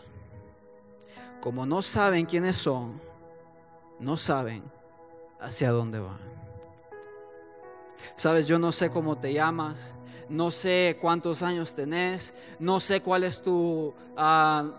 Como 1.41 1.65
no 1.65 1.81
saben 1.81 2.25
quiénes 2.25 2.55
son, 2.55 3.01
no 3.99 4.15
saben 4.15 4.63
hacia 5.39 5.71
dónde 5.71 5.99
van. 5.99 6.19
Sabes, 8.15 8.47
yo 8.47 8.57
no 8.57 8.71
sé 8.71 8.89
cómo 8.89 9.17
te 9.17 9.33
llamas, 9.33 9.95
no 10.29 10.49
sé 10.49 10.97
cuántos 11.01 11.43
años 11.43 11.75
tenés, 11.75 12.33
no 12.57 12.79
sé 12.79 13.01
cuál 13.01 13.23
es 13.25 13.41
tu... 13.41 13.93
Ah, 14.15 14.71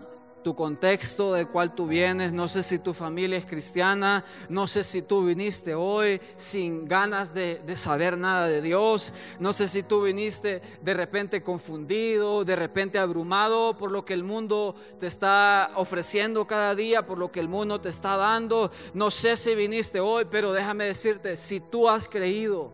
tu 0.43 0.55
contexto 0.55 1.33
del 1.33 1.47
cual 1.47 1.73
tú 1.73 1.87
vienes, 1.87 2.33
no 2.33 2.47
sé 2.47 2.61
si 2.61 2.79
tu 2.79 2.93
familia 2.93 3.37
es 3.37 3.45
cristiana, 3.45 4.23
no 4.49 4.67
sé 4.67 4.83
si 4.83 5.01
tú 5.01 5.25
viniste 5.25 5.73
hoy 5.73 6.21
sin 6.35 6.85
ganas 6.85 7.33
de, 7.33 7.61
saber 7.75 8.17
nada 8.17 8.47
de 8.47 8.61
Dios, 8.61 9.13
no 9.39 9.53
sé 9.53 9.67
si 9.67 9.81
tú 9.83 10.03
viniste 10.03 10.61
de 10.81 10.93
repente 10.93 11.41
confundido, 11.41 12.45
de 12.45 12.55
repente 12.55 12.99
abrumado 12.99 13.77
por 13.77 13.91
lo 13.91 14.05
que 14.05 14.13
el 14.13 14.23
mundo 14.23 14.75
te 14.99 15.07
está 15.07 15.71
ofreciendo 15.75 16.45
cada 16.45 16.75
día, 16.75 17.05
por 17.05 17.17
lo 17.17 17.31
que 17.31 17.39
el 17.39 17.47
mundo 17.47 17.81
te 17.81 17.89
está 17.89 18.17
dando, 18.17 18.71
no 18.93 19.09
sé 19.09 19.35
si 19.37 19.55
viniste 19.55 19.99
hoy, 19.99 20.25
pero 20.29 20.53
déjame 20.53 20.85
decirte, 20.85 21.35
si 21.35 21.59
tú 21.59 21.89
has 21.89 22.07
creído 22.07 22.73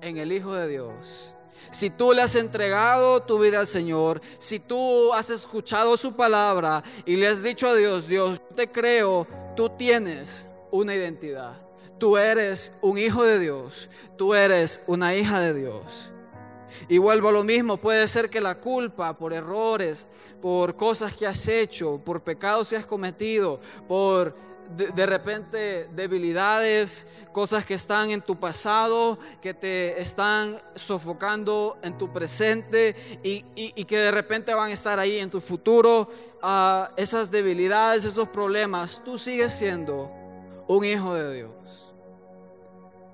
en 0.00 0.18
el 0.18 0.32
Hijo 0.32 0.54
de 0.54 0.68
Dios, 0.68 1.35
si 1.70 1.90
tú 1.90 2.12
le 2.12 2.22
has 2.22 2.34
entregado 2.34 3.22
tu 3.22 3.38
vida 3.38 3.60
al 3.60 3.66
Señor, 3.66 4.20
si 4.38 4.58
tú 4.58 5.12
has 5.12 5.30
escuchado 5.30 5.96
su 5.96 6.14
palabra 6.14 6.82
y 7.04 7.16
le 7.16 7.28
has 7.28 7.42
dicho 7.42 7.68
a 7.68 7.74
Dios, 7.74 8.08
Dios, 8.08 8.40
te 8.54 8.70
creo, 8.70 9.26
tú 9.54 9.68
tienes 9.70 10.48
una 10.70 10.94
identidad. 10.94 11.66
Tú 11.98 12.18
eres 12.18 12.72
un 12.82 12.98
hijo 12.98 13.24
de 13.24 13.38
Dios, 13.38 13.88
tú 14.18 14.34
eres 14.34 14.82
una 14.86 15.14
hija 15.14 15.40
de 15.40 15.54
Dios. 15.54 16.12
Y 16.88 16.98
vuelvo 16.98 17.28
a 17.28 17.32
lo 17.32 17.42
mismo, 17.42 17.78
puede 17.78 18.06
ser 18.06 18.28
que 18.28 18.40
la 18.40 18.56
culpa 18.56 19.16
por 19.16 19.32
errores, 19.32 20.08
por 20.42 20.76
cosas 20.76 21.14
que 21.14 21.26
has 21.26 21.48
hecho, 21.48 22.00
por 22.04 22.22
pecados 22.22 22.68
que 22.68 22.76
has 22.76 22.86
cometido, 22.86 23.60
por 23.88 24.34
de, 24.76 25.06
repente 25.06 25.88
debilidades, 25.94 27.06
cosas 27.32 27.64
que 27.64 27.74
están 27.74 28.10
en 28.10 28.22
tu 28.22 28.36
pasado, 28.36 29.18
que 29.40 29.54
te 29.54 30.00
están 30.00 30.60
sofocando 30.74 31.78
en 31.82 31.96
tu 31.96 32.12
presente 32.12 32.96
y, 33.22 33.42
que 33.84 33.98
de 33.98 34.10
repente 34.10 34.54
van 34.54 34.70
a 34.70 34.72
estar 34.72 34.98
ahí 34.98 35.18
en 35.18 35.30
tu 35.30 35.40
futuro. 35.40 36.08
Ah, 36.42 36.90
esas 36.96 37.30
debilidades, 37.30 38.04
esos 38.04 38.28
problemas, 38.28 39.02
tú 39.04 39.18
sigues 39.18 39.52
siendo 39.52 40.10
un 40.66 40.84
hijo 40.84 41.14
de 41.14 41.34
Dios. 41.34 41.94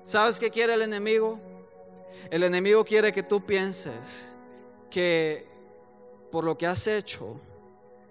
¿Sabes 0.03 0.39
qué 0.39 0.49
quiere 0.49 0.73
el 0.73 0.81
enemigo? 0.81 1.39
El 2.29 2.43
enemigo 2.43 2.83
quiere 2.83 3.11
que 3.11 3.23
tú 3.23 3.45
pienses 3.45 4.35
que 4.89 5.47
por 6.31 6.43
lo 6.43 6.57
que 6.57 6.65
has 6.65 6.87
hecho, 6.87 7.39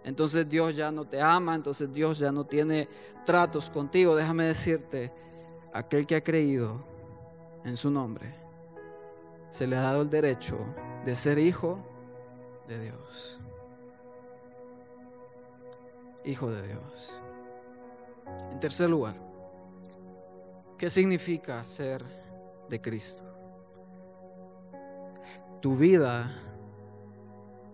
entonces 0.04 0.48
Dios 0.48 0.74
ya 0.76 0.90
no 0.90 1.04
te 1.04 1.20
ama, 1.20 1.54
entonces 1.54 1.92
Dios 1.92 2.18
ya 2.18 2.32
no 2.32 2.44
tiene 2.44 2.88
tratos 3.24 3.70
contigo. 3.70 4.16
Déjame 4.16 4.46
decirte, 4.46 5.12
aquel 5.72 6.06
que 6.06 6.16
ha 6.16 6.24
creído 6.24 6.84
en 7.64 7.76
su 7.76 7.90
nombre, 7.90 8.34
se 9.50 9.66
le 9.66 9.76
ha 9.76 9.82
dado 9.82 10.02
el 10.02 10.10
derecho 10.10 10.58
de 11.04 11.14
ser 11.14 11.38
hijo 11.38 11.78
de 12.66 12.80
Dios. 12.80 13.38
Hijo 16.24 16.50
de 16.50 16.66
Dios. 16.66 17.20
En 18.50 18.60
tercer 18.60 18.88
lugar, 18.88 19.14
¿qué 20.78 20.88
significa 20.88 21.64
ser 21.64 22.04
de 22.68 22.80
Cristo? 22.80 23.24
Tu 25.60 25.76
vida 25.76 26.30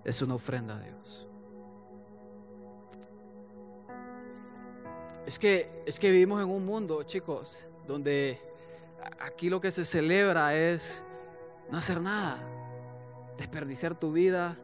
es 0.04 0.20
una 0.20 0.35
ofrenda 0.35 0.76
a 0.76 0.80
Dios. 0.80 1.27
Es 5.28 5.38
que, 5.38 5.68
es 5.85 5.99
que 5.99 6.11
vivimos 6.11 6.42
en 6.42 6.49
un 6.49 6.64
mundo, 6.64 7.02
chicos, 7.02 7.66
donde 7.87 8.40
aquí 9.20 9.50
lo 9.50 9.61
que 9.61 9.70
se 9.70 9.85
celebra 9.85 10.56
es 10.56 11.04
no 11.70 11.76
hacer 11.76 12.00
nada, 12.00 12.42
desperdiciar 13.37 13.94
tu 13.94 14.11
vida, 14.11 14.56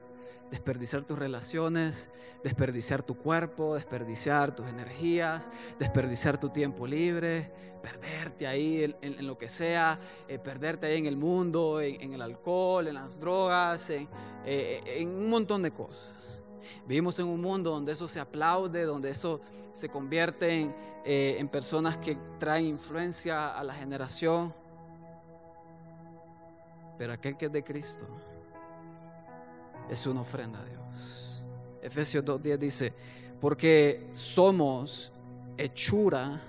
desperdiciar 0.51 1.05
tus 1.05 1.19
relaciones, 1.19 2.09
desperdiciar 2.43 3.03
tu 3.03 3.15
cuerpo, 3.15 3.75
desperdiciar 3.75 4.57
tus 4.57 4.67
energías, 4.67 5.51
desperdiciar 5.79 6.41
tu 6.41 6.49
tiempo 6.49 6.87
libre, 6.87 7.53
perderte 7.83 8.47
ahí 8.47 8.97
en, 9.03 9.27
lo 9.27 9.37
que 9.37 9.51
sea, 9.51 10.01
eh, 10.29 10.39
perderte 10.39 10.87
ahí 10.87 10.97
en 10.97 11.05
el 11.05 11.19
mundo, 11.19 11.83
en, 11.83 12.15
el 12.15 12.23
alcohol, 12.23 12.89
en 12.89 12.95
las 12.95 13.21
drogas, 13.21 13.91
en, 13.91 14.09
eh, 14.47 14.81
en 14.87 15.11
un 15.11 15.29
montón 15.29 15.61
de 15.61 15.73
cosas. 15.73 16.41
Vivimos 16.87 17.19
en 17.19 17.27
un 17.27 17.41
mundo 17.41 17.71
donde 17.71 17.93
eso 17.93 18.09
se 18.09 18.21
aplaude, 18.21 18.85
donde 18.85 19.11
eso 19.11 19.41
se 19.73 19.89
convierten 19.89 20.75
eh, 21.05 21.37
en 21.39 21.49
personas 21.49 21.97
que 21.97 22.17
traen 22.39 22.67
influencia 22.67 23.57
a 23.57 23.63
la 23.63 23.75
generación. 23.75 24.55
Pero 26.97 27.13
aquel 27.13 27.37
que 27.37 27.47
es 27.47 27.53
de 27.53 27.63
Cristo 27.65 28.07
es 29.91 30.07
una 30.07 30.21
ofrenda 30.21 30.61
a 30.61 30.65
Dios. 30.65 31.45
Efesios 31.83 32.25
2.10 32.25 32.59
dice, 32.59 32.93
porque 33.41 34.09
somos 34.13 35.13
hechura. 35.57 36.41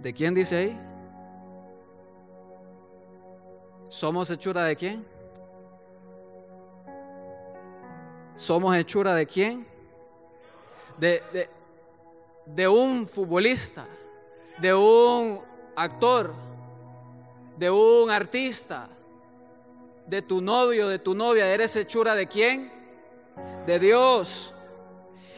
¿De 0.00 0.12
quién 0.12 0.34
dice 0.34 0.56
ahí? 0.56 0.80
¿Somos 3.88 4.30
hechura 4.30 4.64
de 4.64 4.76
quién? 4.76 5.13
¿Somos 8.34 8.76
hechura 8.76 9.14
de 9.14 9.26
quién? 9.26 9.66
De, 10.98 11.22
de, 11.32 11.48
de 12.46 12.68
un 12.68 13.06
futbolista, 13.08 13.86
de 14.58 14.74
un 14.74 15.40
actor, 15.76 16.34
de 17.56 17.70
un 17.70 18.10
artista, 18.10 18.88
de 20.06 20.22
tu 20.22 20.40
novio, 20.40 20.88
de 20.88 20.98
tu 20.98 21.14
novia. 21.14 21.46
¿Eres 21.46 21.76
hechura 21.76 22.14
de 22.14 22.26
quién? 22.26 22.72
De 23.66 23.78
Dios. 23.78 24.54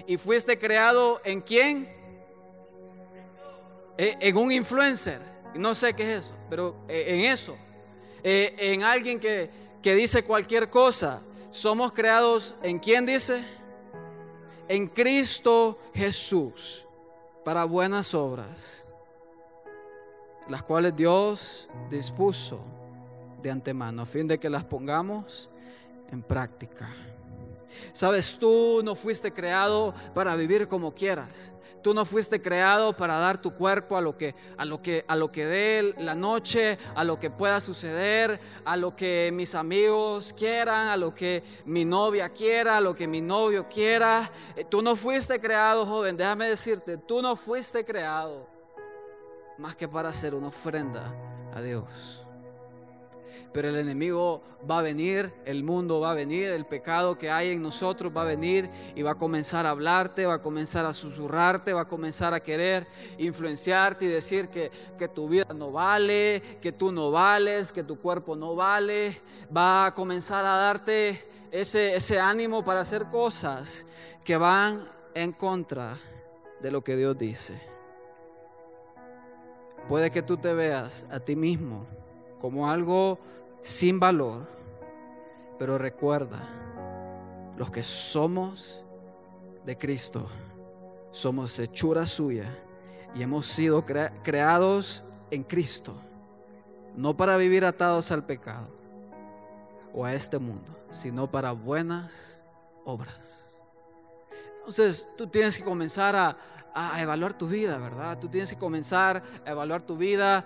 ¿Y 0.06 0.16
fuiste 0.16 0.58
creado 0.58 1.20
en 1.24 1.40
quién? 1.40 1.88
E, 3.98 4.16
en 4.20 4.36
un 4.36 4.52
influencer. 4.52 5.20
No 5.54 5.74
sé 5.74 5.94
qué 5.94 6.02
es 6.02 6.26
eso, 6.26 6.34
pero 6.50 6.76
e, 6.88 7.14
en 7.14 7.32
eso. 7.32 7.56
E, 8.22 8.54
en 8.58 8.82
alguien 8.82 9.18
que, 9.20 9.50
que 9.82 9.94
dice 9.94 10.22
cualquier 10.22 10.70
cosa. 10.70 11.22
Somos 11.56 11.90
creados 11.94 12.54
en 12.62 12.78
quién 12.78 13.06
dice? 13.06 13.42
En 14.68 14.86
Cristo 14.88 15.78
Jesús 15.94 16.86
para 17.46 17.64
buenas 17.64 18.12
obras, 18.12 18.86
las 20.50 20.62
cuales 20.62 20.94
Dios 20.94 21.66
dispuso 21.88 22.60
de 23.40 23.50
antemano, 23.50 24.02
a 24.02 24.06
fin 24.06 24.28
de 24.28 24.38
que 24.38 24.50
las 24.50 24.64
pongamos 24.64 25.48
en 26.12 26.22
práctica. 26.22 26.94
Sabes, 27.94 28.36
tú 28.38 28.82
no 28.84 28.94
fuiste 28.94 29.32
creado 29.32 29.94
para 30.14 30.36
vivir 30.36 30.68
como 30.68 30.94
quieras. 30.94 31.54
Tú 31.86 31.94
no 31.94 32.04
fuiste 32.04 32.42
creado 32.42 32.96
para 32.96 33.16
dar 33.16 33.40
tu 33.40 33.54
cuerpo 33.54 33.96
a 33.96 34.00
lo 34.00 34.18
que 34.18 34.34
a 34.56 34.64
lo 34.64 34.82
que 34.82 35.04
a 35.06 35.14
lo 35.14 35.30
que 35.30 35.46
dé 35.46 35.94
la 35.98 36.16
noche, 36.16 36.78
a 36.96 37.04
lo 37.04 37.16
que 37.16 37.30
pueda 37.30 37.60
suceder, 37.60 38.40
a 38.64 38.76
lo 38.76 38.96
que 38.96 39.30
mis 39.32 39.54
amigos 39.54 40.34
quieran, 40.36 40.88
a 40.88 40.96
lo 40.96 41.14
que 41.14 41.44
mi 41.64 41.84
novia 41.84 42.28
quiera, 42.30 42.78
a 42.78 42.80
lo 42.80 42.92
que 42.92 43.06
mi 43.06 43.20
novio 43.20 43.68
quiera. 43.68 44.32
Eh, 44.56 44.64
tú 44.68 44.82
no 44.82 44.96
fuiste 44.96 45.40
creado, 45.40 45.86
joven, 45.86 46.16
déjame 46.16 46.48
decirte, 46.48 46.98
tú 46.98 47.22
no 47.22 47.36
fuiste 47.36 47.84
creado 47.84 48.48
más 49.56 49.76
que 49.76 49.86
para 49.86 50.08
hacer 50.08 50.34
una 50.34 50.48
ofrenda 50.48 51.14
a 51.54 51.62
Dios 51.62 52.25
pero 53.52 53.68
el 53.68 53.76
enemigo 53.76 54.42
va 54.68 54.78
a 54.78 54.82
venir, 54.82 55.32
el 55.44 55.64
mundo 55.64 56.00
va 56.00 56.10
a 56.10 56.14
venir, 56.14 56.50
el 56.50 56.66
pecado 56.66 57.16
que 57.16 57.30
hay 57.30 57.50
en 57.50 57.62
nosotros 57.62 58.12
va 58.14 58.22
a 58.22 58.26
venir 58.26 58.68
y 58.94 59.02
va 59.02 59.12
a 59.12 59.14
comenzar 59.14 59.66
a 59.66 59.70
hablarte, 59.70 60.26
va 60.26 60.34
a 60.34 60.42
comenzar 60.42 60.84
a 60.84 60.92
susurrarte, 60.92 61.72
va 61.72 61.82
a 61.82 61.88
comenzar 61.88 62.34
a 62.34 62.40
querer 62.40 62.86
influenciarte 63.18 64.04
y 64.04 64.08
decir 64.08 64.48
que, 64.48 64.70
que 64.98 65.08
tu 65.08 65.28
vida 65.28 65.46
no 65.54 65.72
vale, 65.72 66.42
que 66.60 66.72
tú 66.72 66.92
no 66.92 67.10
vales, 67.10 67.72
que 67.72 67.84
tu 67.84 68.00
cuerpo 68.00 68.36
no 68.36 68.54
vale, 68.54 69.20
va 69.54 69.86
a 69.86 69.94
comenzar 69.94 70.44
a 70.44 70.56
darte 70.56 71.26
ese, 71.50 71.94
ese 71.94 72.20
ánimo 72.20 72.64
para 72.64 72.80
hacer 72.80 73.06
cosas 73.06 73.86
que 74.24 74.36
van 74.36 74.88
en 75.14 75.32
contra 75.32 75.96
de 76.60 76.70
lo 76.70 76.82
que 76.82 76.96
Dios 76.96 77.16
dice. 77.16 77.54
Puede 79.88 80.10
que 80.10 80.22
tú 80.22 80.36
te 80.36 80.52
veas 80.52 81.06
a 81.10 81.20
ti 81.20 81.36
mismo 81.36 81.86
como 82.40 82.70
algo 82.70 83.18
sin 83.60 83.98
valor. 84.00 84.46
Pero 85.58 85.78
recuerda, 85.78 86.48
los 87.56 87.70
que 87.70 87.82
somos 87.82 88.84
de 89.64 89.76
Cristo, 89.78 90.26
somos 91.10 91.58
hechura 91.58 92.04
suya 92.04 92.46
y 93.14 93.22
hemos 93.22 93.46
sido 93.46 93.84
creados 93.84 95.04
en 95.30 95.42
Cristo, 95.42 95.94
no 96.94 97.16
para 97.16 97.36
vivir 97.36 97.64
atados 97.64 98.12
al 98.12 98.24
pecado 98.24 98.68
o 99.94 100.04
a 100.04 100.12
este 100.12 100.38
mundo, 100.38 100.76
sino 100.90 101.30
para 101.30 101.52
buenas 101.52 102.44
obras. 102.84 103.46
Entonces 104.58 105.08
tú 105.16 105.26
tienes 105.26 105.56
que 105.56 105.64
comenzar 105.64 106.14
a, 106.14 106.36
a 106.78 107.00
evaluar 107.00 107.32
tu 107.32 107.48
vida, 107.48 107.78
¿verdad? 107.78 108.18
Tú 108.18 108.28
tienes 108.28 108.50
que 108.50 108.58
comenzar 108.58 109.22
a 109.46 109.50
evaluar 109.50 109.80
tu 109.80 109.96
vida 109.96 110.44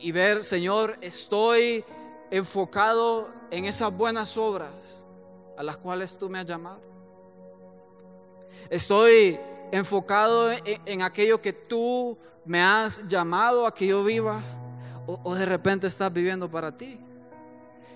y 0.00 0.12
ver, 0.12 0.44
Señor, 0.44 0.96
estoy 1.00 1.84
enfocado 2.30 3.28
en 3.50 3.64
esas 3.64 3.92
buenas 3.92 4.36
obras 4.36 5.06
a 5.58 5.62
las 5.64 5.76
cuales 5.78 6.16
tú 6.16 6.30
me 6.30 6.38
has 6.38 6.46
llamado. 6.46 6.80
Estoy 8.70 9.40
enfocado 9.72 10.52
en, 10.52 11.02
aquello 11.02 11.40
que 11.40 11.52
tú 11.52 12.16
me 12.44 12.62
has 12.62 13.06
llamado 13.08 13.66
a 13.66 13.74
que 13.74 13.88
yo 13.88 14.04
viva 14.04 14.40
o, 15.04 15.34
de 15.34 15.46
repente 15.46 15.88
estás 15.88 16.12
viviendo 16.12 16.48
para 16.48 16.76
ti. 16.76 17.00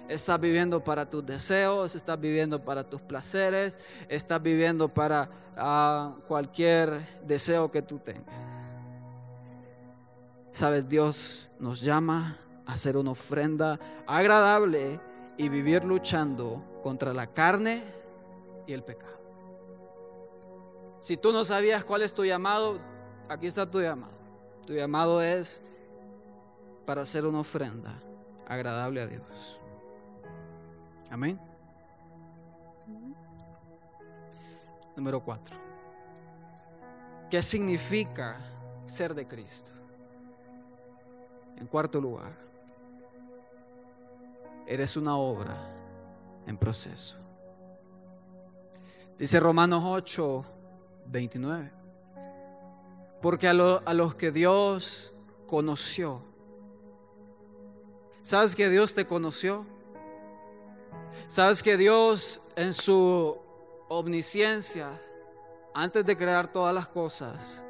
Estás 0.09 0.41
viviendo 0.41 0.83
para 0.83 1.09
tus 1.11 1.27
deseos, 1.27 1.95
estás 1.95 2.21
viviendo 2.21 2.65
para 2.65 2.85
tus 2.85 3.01
placeres, 3.01 3.79
estás 4.09 4.41
viviendo 4.41 4.89
para 4.89 5.29
ah, 5.57 6.15
cualquier 6.29 7.21
deseo 7.27 7.71
que 7.71 7.83
tú 7.83 7.99
tengas. 7.99 8.35
Sabes, 10.53 10.89
Dios 10.89 11.49
nos 11.59 11.81
llama 11.81 12.39
hacer 12.67 12.97
una 12.97 13.11
ofrenda 13.11 13.79
agradable 14.07 15.01
y 15.37 15.49
vivir 15.49 15.85
luchando 15.85 16.65
contra 16.83 17.13
la 17.13 17.27
carne 17.27 17.83
y 18.67 18.73
el 18.73 18.83
pecado. 18.83 19.17
Si 21.01 21.17
tú 21.17 21.33
no 21.33 21.45
sabías 21.45 21.85
cuál 21.85 22.03
es 22.03 22.15
tu 22.15 22.25
llamado, 22.25 22.79
aquí 23.29 23.47
está 23.47 23.71
tu 23.71 23.81
llamado. 23.81 24.17
Tu 24.67 24.75
llamado 24.75 25.21
es 25.23 25.63
para 26.85 27.03
hacer 27.03 27.27
una 27.27 27.41
ofrenda 27.41 28.01
agradable 28.47 29.01
a 29.01 29.07
Dios. 29.07 29.61
Amén. 31.11 31.39
Número 34.97 35.23
cuatro. 35.23 35.57
¿Qué 37.31 37.43
significa 37.43 38.39
ser 38.87 39.15
de 39.15 39.27
Cristo? 39.27 39.73
En 41.59 41.67
cuarto 41.67 42.01
lugar, 42.01 42.33
eres 44.67 44.97
una 44.97 45.17
obra 45.17 45.57
en 46.47 46.57
proceso. 46.57 47.17
Dice 49.19 49.41
Romanos 49.41 49.83
8, 49.85 50.45
29. 51.07 51.73
Porque 53.23 53.49
a, 53.49 53.51
a 53.53 53.95
los 53.95 54.15
que 54.15 54.31
Dios 54.31 55.15
conoció, 55.47 56.23
¿sabes 58.23 58.55
que 58.55 58.69
Dios 58.69 58.95
te 58.95 59.07
conoció? 59.07 59.76
¿Sabes 61.29 61.63
que 61.63 61.77
Dios 61.77 62.41
en 62.55 62.73
su 62.73 63.37
omnisciencia, 63.89 65.01
antes 65.75 66.05
de 66.07 66.17
crear 66.17 66.51
todas 66.53 66.75
las 66.75 66.87
cosas, 66.87 67.65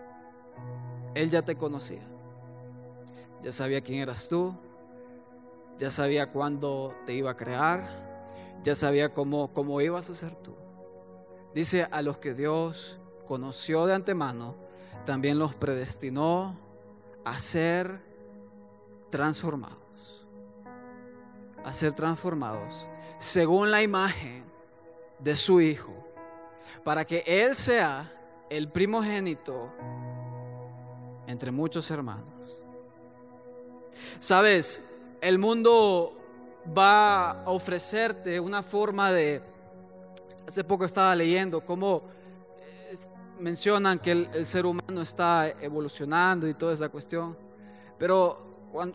Él 1.15 1.31
ya 1.31 1.43
te 1.43 1.57
conocía? 1.57 2.03
Ya 3.43 3.53
sabía 3.53 3.81
quién 3.81 4.01
eras 4.01 4.29
tú, 4.29 4.55
ya 5.79 5.91
sabía 5.91 6.31
cuándo 6.31 6.95
te 7.07 7.15
iba 7.15 7.31
a 7.31 7.37
crear, 7.37 8.07
ya 8.63 8.75
sabía 8.75 9.15
cómo, 9.15 9.53
cómo 9.53 9.81
ibas 9.81 10.11
a 10.11 10.15
ser 10.15 10.35
tú. 10.37 10.55
Dice, 11.55 11.89
a 11.91 12.03
los 12.03 12.19
que 12.19 12.35
Dios 12.35 12.99
conoció 13.27 13.87
de 13.87 13.95
antemano, 13.95 14.55
también 15.05 15.39
los 15.39 15.55
predestinó 15.55 16.59
a 17.25 17.39
ser 17.39 18.01
transformados, 19.11 20.27
a 21.65 21.73
ser 21.73 21.93
transformados 21.93 22.87
según 23.19 23.71
la 23.71 23.83
imagen 23.83 24.45
de 25.19 25.37
su 25.37 25.61
Hijo, 25.61 25.95
para 26.85 27.05
que 27.05 27.23
Él 27.27 27.55
sea 27.55 28.13
el 28.51 28.69
primogénito 28.71 29.73
entre 31.27 31.51
muchos 31.51 31.91
hermanos. 31.91 32.63
Sabes, 34.19 34.81
el 35.21 35.39
mundo 35.39 36.17
va 36.77 37.31
a 37.43 37.51
ofrecerte 37.51 38.41
una 38.41 38.63
forma 38.63 39.13
de... 39.13 39.43
Hace 40.47 40.63
poco 40.63 40.85
estaba 40.85 41.15
leyendo 41.15 41.61
cómo 41.61 42.03
eh, 42.61 42.97
mencionan 43.41 43.99
que 43.99 44.13
el, 44.13 44.47
ser 44.47 44.65
humano 44.65 45.03
está 45.03 45.49
evolucionando 45.49 46.47
y 46.47 46.55
toda 46.55 46.73
esa 46.73 46.89
cuestión, 46.89 47.37
pero 47.99 48.46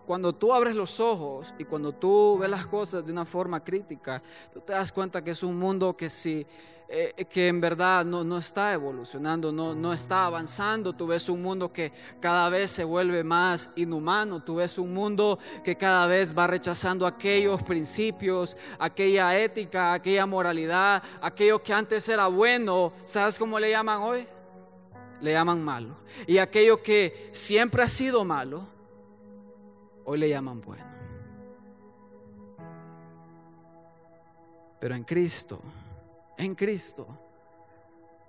cuando, 0.06 0.34
tú 0.34 0.54
abres 0.54 0.76
los 0.76 1.00
ojos 1.00 1.54
y 1.58 1.66
cuando 1.66 1.92
tú 1.92 2.38
ves 2.40 2.50
las 2.50 2.68
cosas 2.68 3.06
de 3.06 3.12
una 3.12 3.26
forma 3.26 3.64
crítica, 3.64 4.22
tú 4.54 4.62
te 4.62 4.74
das 4.74 4.92
cuenta 4.92 5.24
que 5.24 5.32
es 5.32 5.44
un 5.44 5.58
mundo 5.58 5.96
que 5.96 6.10
si 6.10 6.46
eh, 6.94 7.26
que 7.30 7.48
en 7.48 7.62
verdad 7.62 8.04
no, 8.04 8.22
no 8.26 8.38
está 8.38 8.74
evolucionando, 8.74 9.54
no, 9.54 9.74
no 9.74 9.94
está 9.94 10.26
avanzando. 10.26 10.92
Tú 10.92 11.08
ves 11.08 11.30
un 11.30 11.42
mundo 11.42 11.72
que 11.72 11.94
cada 12.20 12.50
vez 12.50 12.70
se 12.70 12.84
vuelve 12.84 13.24
más 13.24 13.70
inhumano, 13.78 14.44
tú 14.44 14.56
ves 14.56 14.78
un 14.78 14.94
mundo 14.94 15.40
que 15.64 15.78
cada 15.78 16.06
vez 16.06 16.38
va 16.38 16.48
rechazando 16.48 17.08
aquellos 17.08 17.64
principios, 17.64 18.58
aquella 18.78 19.40
ética, 19.40 19.94
aquella 19.94 20.26
moralidad, 20.26 21.02
aquello 21.22 21.64
que 21.64 21.72
antes 21.72 22.10
era 22.10 22.28
bueno. 22.28 22.92
¿Sabes 23.06 23.40
cómo 23.40 23.58
le 23.58 23.72
llaman 23.72 24.02
hoy? 24.02 24.28
Le 25.22 25.32
llaman 25.32 25.64
malo. 25.64 25.96
Y 26.28 26.40
aquello 26.40 26.84
que 26.84 27.30
siempre 27.32 27.84
ha 27.84 27.88
sido 27.88 28.26
malo, 28.26 28.68
hoy 30.06 30.20
le 30.20 30.30
llaman 30.30 30.62
bueno. 30.62 30.86
Pero 34.80 34.96
en 34.96 35.04
Cristo 35.04 35.62
en 36.42 36.56
Cristo, 36.56 37.08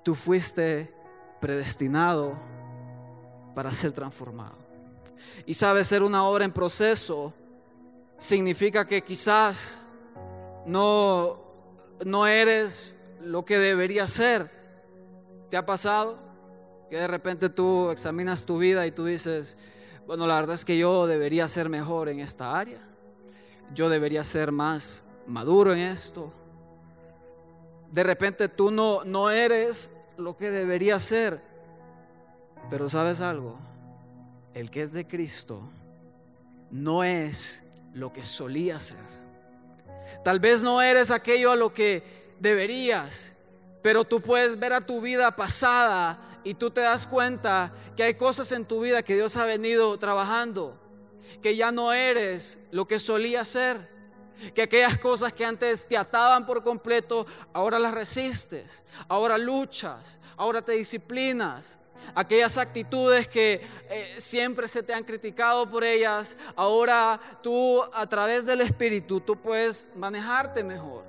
tú 0.03 0.15
fuiste 0.15 0.93
predestinado 1.41 2.39
para 3.55 3.73
ser 3.73 3.93
transformado. 3.93 4.59
Y 5.47 5.55
sabes, 5.55 5.87
ser 5.87 6.03
una 6.03 6.25
obra 6.25 6.45
en 6.45 6.53
proceso 6.53 7.33
significa 8.19 8.87
que 8.87 9.03
quizás 9.03 9.89
no, 10.67 11.41
no 12.05 12.27
eres 12.27 12.97
lo 13.21 13.45
que 13.45 13.59
deberías 13.59 14.13
ser. 14.13 14.51
¿Te 15.49 15.57
ha 15.57 15.65
pasado? 15.65 16.19
Que 16.91 16.97
de 16.97 17.09
repente 17.09 17.49
tú 17.49 17.89
examinas 17.91 18.45
tu 18.45 18.59
vida 18.59 18.87
y 18.87 18.91
tú 18.91 19.07
dices, 19.07 19.57
bueno, 20.07 20.27
la 20.27 20.37
verdad 20.37 20.55
es 20.55 20.65
que 20.65 20.77
yo 20.77 21.07
debería 21.07 21.49
ser 21.49 21.69
mejor 21.69 22.09
en 22.09 22.21
esta 22.21 22.59
área. 22.59 22.81
Yo 23.75 23.89
debería 23.89 24.25
ser 24.25 24.53
más 24.53 25.05
maduro 25.27 25.73
en 25.73 25.81
esto 25.81 26.33
de 27.93 28.03
repente 28.03 28.49
tú 28.49 28.71
no, 28.71 29.05
no 29.05 29.31
eres 29.31 29.91
lo 30.17 30.37
que 30.37 30.51
deberías 30.51 31.03
ser. 31.03 31.41
Pero 32.71 32.89
sabes 32.89 33.21
algo, 33.21 33.59
el 34.55 34.71
que 34.71 34.83
es 34.83 34.93
de 34.93 35.07
Cristo 35.07 35.63
no 36.71 37.05
es 37.05 37.63
lo 37.93 38.13
que 38.13 38.25
solía 38.25 38.81
ser. 38.81 39.23
Tal 40.25 40.41
vez 40.41 40.63
no 40.63 40.81
eres 40.81 41.11
aquello 41.11 41.53
a 41.53 41.57
lo 41.57 41.73
que 41.73 42.35
deberías, 42.41 43.35
Pero 43.83 44.05
tú 44.05 44.21
puedes 44.21 44.57
ver 44.59 44.73
a 44.73 44.81
tu 44.81 45.01
vida 45.01 45.35
pasada 45.35 46.32
y 46.45 46.55
tú 46.55 46.71
te 46.71 46.81
das 46.81 47.07
cuenta 47.07 47.73
que 47.97 48.03
hay 48.03 48.15
cosas 48.15 48.53
en 48.53 48.65
tu 48.65 48.81
vida 48.81 49.03
que 49.03 49.15
Dios 49.15 49.37
ha 49.37 49.45
venido 49.45 49.99
trabajando, 49.99 50.79
que 51.41 51.57
ya 51.57 51.71
no 51.71 51.93
eres 51.93 52.59
lo 52.71 52.87
que 52.87 52.99
solía 52.99 53.45
ser, 53.45 53.89
que 54.55 54.63
aquellas 54.63 54.99
cosas 54.99 55.33
que 55.33 55.45
antes 55.45 55.87
te 55.87 55.97
ataban 55.97 56.45
por 56.45 56.63
completo, 56.65 57.27
ahora 57.53 57.79
las 57.79 57.95
resistes, 57.95 58.85
ahora 59.09 59.39
luchas, 59.39 60.21
ahora 60.37 60.63
te 60.63 60.73
disciplinas. 60.73 61.79
Aquellas 62.17 62.59
actitudes 62.59 63.29
que 63.29 63.65
eh, 63.89 64.17
siempre 64.19 64.67
se 64.67 64.83
te 64.83 64.93
han 64.93 65.05
criticado 65.05 65.71
por 65.71 65.85
ellas, 65.85 66.37
ahora 66.57 67.21
tú 67.43 67.81
a 67.93 68.07
través 68.09 68.45
del 68.45 68.61
Espíritu 68.61 69.21
tú 69.21 69.41
puedes 69.41 69.87
manejarte 69.95 70.65
mejor. 70.65 71.05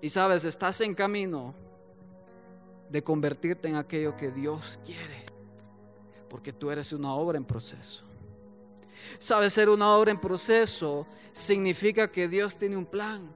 Y 0.00 0.10
sabes, 0.10 0.44
estás 0.44 0.80
en 0.80 0.96
camino 0.96 1.54
de 2.92 3.02
convertirte 3.02 3.68
en 3.68 3.76
aquello 3.76 4.14
que 4.14 4.30
Dios 4.30 4.78
quiere, 4.84 5.24
porque 6.28 6.52
tú 6.52 6.70
eres 6.70 6.92
una 6.92 7.14
obra 7.14 7.38
en 7.38 7.44
proceso. 7.44 8.04
Sabes, 9.18 9.54
ser 9.54 9.70
una 9.70 9.96
obra 9.96 10.10
en 10.10 10.20
proceso 10.20 11.06
significa 11.32 12.12
que 12.12 12.28
Dios 12.28 12.56
tiene 12.58 12.76
un 12.76 12.84
plan 12.84 13.34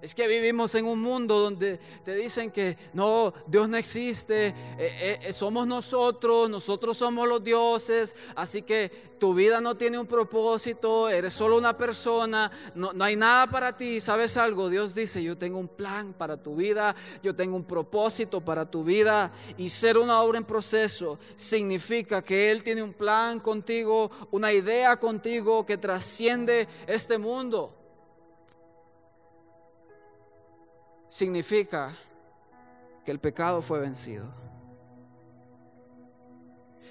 es 0.00 0.14
que 0.14 0.28
vivimos 0.28 0.74
en 0.76 0.84
un 0.84 1.00
mundo 1.00 1.40
donde 1.40 1.78
te 2.04 2.14
dicen 2.14 2.50
que 2.50 2.76
no, 2.92 3.34
Dios 3.46 3.68
no 3.68 3.76
existe, 3.76 4.48
eh, 4.48 4.54
eh, 4.78 5.18
eh, 5.22 5.32
somos 5.32 5.66
nosotros, 5.66 6.48
nosotros 6.48 6.96
somos 6.96 7.26
los 7.26 7.42
dioses, 7.42 8.14
así 8.36 8.62
que 8.62 9.08
tu 9.18 9.34
vida 9.34 9.60
no 9.60 9.76
tiene 9.76 9.98
un 9.98 10.06
propósito, 10.06 11.08
eres 11.08 11.34
solo 11.34 11.58
una 11.58 11.76
persona, 11.76 12.50
no, 12.76 12.92
no 12.92 13.02
hay 13.02 13.16
nada 13.16 13.48
para 13.48 13.76
ti. 13.76 14.00
¿Sabes 14.00 14.36
algo? 14.36 14.68
Dios 14.68 14.94
dice, 14.94 15.20
yo 15.20 15.36
tengo 15.36 15.58
un 15.58 15.66
plan 15.66 16.12
para 16.12 16.36
tu 16.36 16.54
vida, 16.54 16.94
yo 17.20 17.34
tengo 17.34 17.56
un 17.56 17.64
propósito 17.64 18.40
para 18.40 18.70
tu 18.70 18.84
vida 18.84 19.32
y 19.56 19.68
ser 19.68 19.98
una 19.98 20.22
obra 20.22 20.38
en 20.38 20.44
proceso 20.44 21.18
significa 21.34 22.22
que 22.22 22.52
Él 22.52 22.62
tiene 22.62 22.82
un 22.82 22.92
plan 22.92 23.40
contigo, 23.40 24.12
una 24.30 24.52
idea 24.52 24.96
contigo 24.96 25.66
que 25.66 25.76
trasciende 25.76 26.68
este 26.86 27.18
mundo. 27.18 27.74
Significa 31.08 31.96
que 33.04 33.10
el 33.10 33.18
pecado 33.18 33.62
fue 33.62 33.80
vencido. 33.80 34.26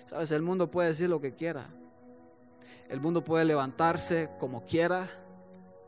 Sabes, 0.05 0.31
el 0.31 0.41
mundo 0.41 0.71
puede 0.71 0.89
decir 0.89 1.09
lo 1.09 1.19
que 1.19 1.35
quiera. 1.35 1.67
El 2.89 3.01
mundo 3.01 3.23
puede 3.23 3.45
levantarse 3.45 4.29
como 4.39 4.63
quiera 4.65 5.09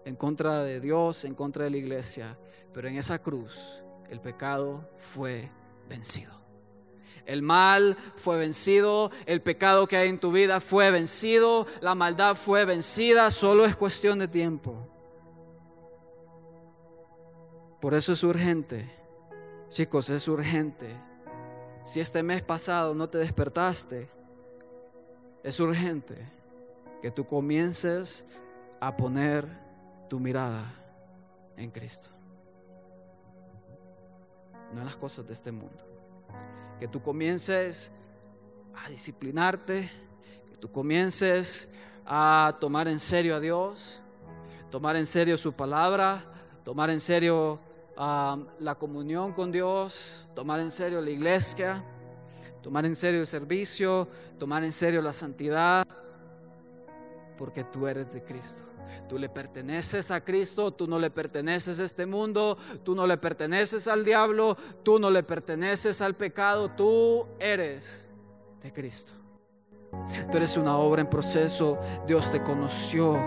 en 0.05 0.15
contra 0.15 0.63
de 0.63 0.79
Dios, 0.79 1.23
en 1.23 1.33
contra 1.33 1.63
de 1.63 1.69
la 1.69 1.77
iglesia, 1.77 2.37
pero 2.73 2.87
en 2.87 2.95
esa 2.95 3.19
cruz 3.19 3.81
el 4.09 4.19
pecado 4.19 4.89
fue 4.97 5.49
vencido. 5.87 6.39
El 7.25 7.43
mal 7.43 7.95
fue 8.15 8.37
vencido, 8.37 9.11
el 9.25 9.41
pecado 9.41 9.87
que 9.87 9.97
hay 9.97 10.09
en 10.09 10.19
tu 10.19 10.31
vida 10.31 10.59
fue 10.59 10.89
vencido, 10.89 11.67
la 11.79 11.93
maldad 11.95 12.35
fue 12.35 12.65
vencida, 12.65 13.29
solo 13.29 13.65
es 13.65 13.75
cuestión 13.75 14.19
de 14.19 14.27
tiempo. 14.27 14.98
Por 17.79 17.93
eso 17.93 18.11
es 18.13 18.23
urgente, 18.23 18.89
chicos, 19.69 20.09
es 20.09 20.27
urgente. 20.27 20.95
Si 21.83 21.99
este 21.99 22.21
mes 22.23 22.41
pasado 22.41 22.93
no 22.93 23.09
te 23.09 23.19
despertaste, 23.19 24.09
es 25.43 25.59
urgente 25.59 26.27
que 27.01 27.09
tú 27.09 27.25
comiences 27.25 28.25
a 28.81 28.95
poner 28.95 29.47
tu 30.09 30.19
mirada 30.19 30.73
en 31.55 31.71
Cristo. 31.71 32.09
No 34.73 34.81
en 34.81 34.85
las 34.85 34.97
cosas 34.97 35.25
de 35.25 35.33
este 35.33 35.51
mundo. 35.51 35.85
Que 36.79 36.87
tú 36.87 37.01
comiences 37.01 37.93
a 38.75 38.89
disciplinarte, 38.89 39.89
que 40.49 40.57
tú 40.57 40.69
comiences 40.71 41.69
a 42.05 42.57
tomar 42.59 42.87
en 42.87 42.99
serio 42.99 43.35
a 43.35 43.39
Dios, 43.39 44.03
tomar 44.69 44.95
en 44.95 45.05
serio 45.05 45.37
su 45.37 45.53
palabra, 45.53 46.23
tomar 46.63 46.89
en 46.89 46.99
serio 46.99 47.59
la 47.99 48.75
comunión 48.75 49.33
con 49.33 49.51
Dios, 49.51 50.27
tomar 50.33 50.61
en 50.61 50.71
serio 50.71 51.01
la 51.01 51.09
iglesia, 51.09 51.83
tomar 52.61 52.85
en 52.85 52.95
serio 52.95 53.19
el 53.19 53.27
servicio, 53.27 54.07
tomar 54.37 54.63
en 54.63 54.71
serio 54.71 55.01
la 55.01 55.11
santidad, 55.11 55.85
porque 57.37 57.65
tú 57.65 57.87
eres 57.87 58.13
de 58.13 58.23
Cristo. 58.23 58.63
Tú 59.09 59.17
le 59.17 59.27
perteneces 59.27 60.11
a 60.11 60.23
Cristo, 60.23 60.71
tú 60.71 60.87
no 60.87 60.99
le 60.99 61.09
perteneces 61.09 61.79
a 61.79 61.83
este 61.83 62.05
mundo, 62.05 62.57
tú 62.83 62.95
no 62.95 63.05
le 63.05 63.17
perteneces 63.17 63.87
al 63.87 64.05
diablo, 64.05 64.55
tú 64.83 64.99
no 64.99 65.09
le 65.09 65.23
perteneces 65.23 65.99
al 66.01 66.15
pecado, 66.15 66.69
tú 66.69 67.27
eres 67.39 68.11
de 68.61 68.71
Cristo. 68.71 69.13
Tú 70.31 70.37
eres 70.37 70.57
una 70.57 70.77
obra 70.77 71.01
en 71.01 71.07
proceso. 71.07 71.77
Dios 72.07 72.31
te 72.31 72.41
conoció. 72.41 73.17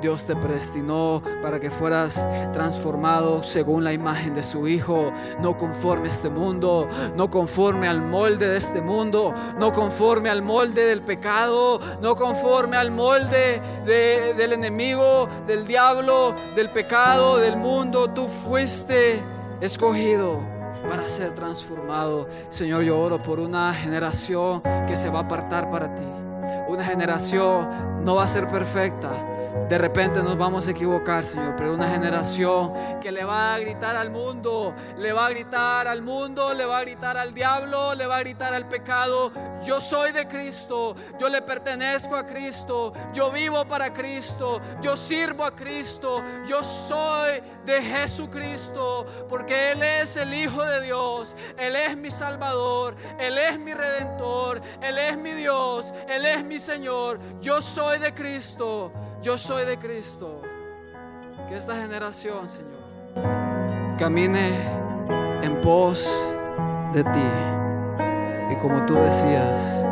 Dios 0.00 0.24
te 0.24 0.34
predestinó 0.34 1.22
para 1.42 1.60
que 1.60 1.70
fueras 1.70 2.26
transformado 2.52 3.42
según 3.42 3.84
la 3.84 3.92
imagen 3.92 4.34
de 4.34 4.42
su 4.42 4.66
Hijo. 4.66 5.12
No 5.40 5.56
conforme 5.56 6.06
a 6.06 6.10
este 6.10 6.30
mundo. 6.30 6.88
No 7.14 7.30
conforme 7.30 7.88
al 7.88 8.02
molde 8.02 8.48
de 8.48 8.56
este 8.56 8.80
mundo. 8.80 9.34
No 9.58 9.72
conforme 9.72 10.30
al 10.30 10.42
molde 10.42 10.84
del 10.84 11.02
pecado. 11.02 11.80
No 12.00 12.16
conforme 12.16 12.76
al 12.76 12.90
molde 12.90 13.60
del 13.84 14.52
enemigo, 14.52 15.28
del 15.46 15.66
diablo, 15.66 16.34
del 16.54 16.70
pecado, 16.70 17.38
del 17.38 17.56
mundo. 17.56 18.10
Tú 18.10 18.26
fuiste 18.26 19.22
escogido 19.60 20.55
para 20.88 21.08
ser 21.08 21.34
transformado. 21.34 22.28
Señor, 22.48 22.82
yo 22.82 22.98
oro 22.98 23.22
por 23.22 23.40
una 23.40 23.72
generación 23.74 24.62
que 24.86 24.96
se 24.96 25.08
va 25.08 25.20
a 25.20 25.22
apartar 25.22 25.70
para 25.70 25.94
ti. 25.94 26.04
Una 26.68 26.84
generación 26.84 28.04
no 28.04 28.16
va 28.16 28.24
a 28.24 28.28
ser 28.28 28.46
perfecta, 28.48 29.10
de 29.68 29.78
repente 29.78 30.22
nos 30.22 30.38
vamos 30.38 30.68
a 30.68 30.70
equivocar, 30.70 31.26
Señor, 31.26 31.54
pero 31.56 31.74
una 31.74 31.88
generación 31.88 32.72
que 33.00 33.10
le 33.10 33.24
va 33.24 33.54
a 33.54 33.58
gritar 33.58 33.96
al 33.96 34.10
mundo, 34.10 34.72
le 34.96 35.12
va 35.12 35.26
a 35.26 35.30
gritar 35.30 35.88
al 35.88 36.02
mundo, 36.02 36.54
le 36.54 36.64
va 36.64 36.78
a 36.78 36.80
gritar 36.82 37.16
al 37.16 37.34
diablo, 37.34 37.94
le 37.94 38.06
va 38.06 38.18
a 38.18 38.20
gritar 38.20 38.54
al 38.54 38.68
pecado. 38.68 39.32
Yo 39.64 39.80
soy 39.80 40.12
de 40.12 40.28
Cristo, 40.28 40.94
yo 41.18 41.28
le 41.28 41.42
pertenezco 41.42 42.14
a 42.14 42.24
Cristo, 42.24 42.92
yo 43.12 43.32
vivo 43.32 43.64
para 43.66 43.92
Cristo, 43.92 44.60
yo 44.80 44.96
sirvo 44.96 45.44
a 45.44 45.54
Cristo, 45.54 46.22
yo 46.46 46.62
soy 46.62 47.42
de 47.64 47.82
Jesucristo, 47.82 49.04
porque 49.28 49.72
Él 49.72 49.82
es 49.82 50.16
el 50.16 50.32
Hijo 50.32 50.62
de 50.62 50.82
Dios, 50.82 51.34
Él 51.58 51.74
es 51.74 51.96
mi 51.96 52.12
Salvador, 52.12 52.94
Él 53.18 53.36
es 53.36 53.58
mi 53.58 53.74
Redentor, 53.74 54.60
Él 54.80 54.98
es 54.98 55.18
mi 55.18 55.32
Dios, 55.32 55.92
Él 56.08 56.24
es 56.24 56.44
mi 56.44 56.60
Señor, 56.60 57.18
yo 57.40 57.60
soy 57.60 57.98
de 57.98 58.14
Cristo. 58.14 58.92
Yo 59.26 59.36
soy 59.36 59.64
de 59.64 59.76
Cristo. 59.76 60.40
Que 61.48 61.56
esta 61.56 61.74
generación, 61.74 62.48
Señor, 62.48 62.78
camine 63.98 64.50
en 65.42 65.60
pos 65.62 66.32
de 66.92 67.02
ti. 67.02 67.28
Y 68.52 68.56
como 68.58 68.86
tú 68.86 68.94
decías, 68.94 69.84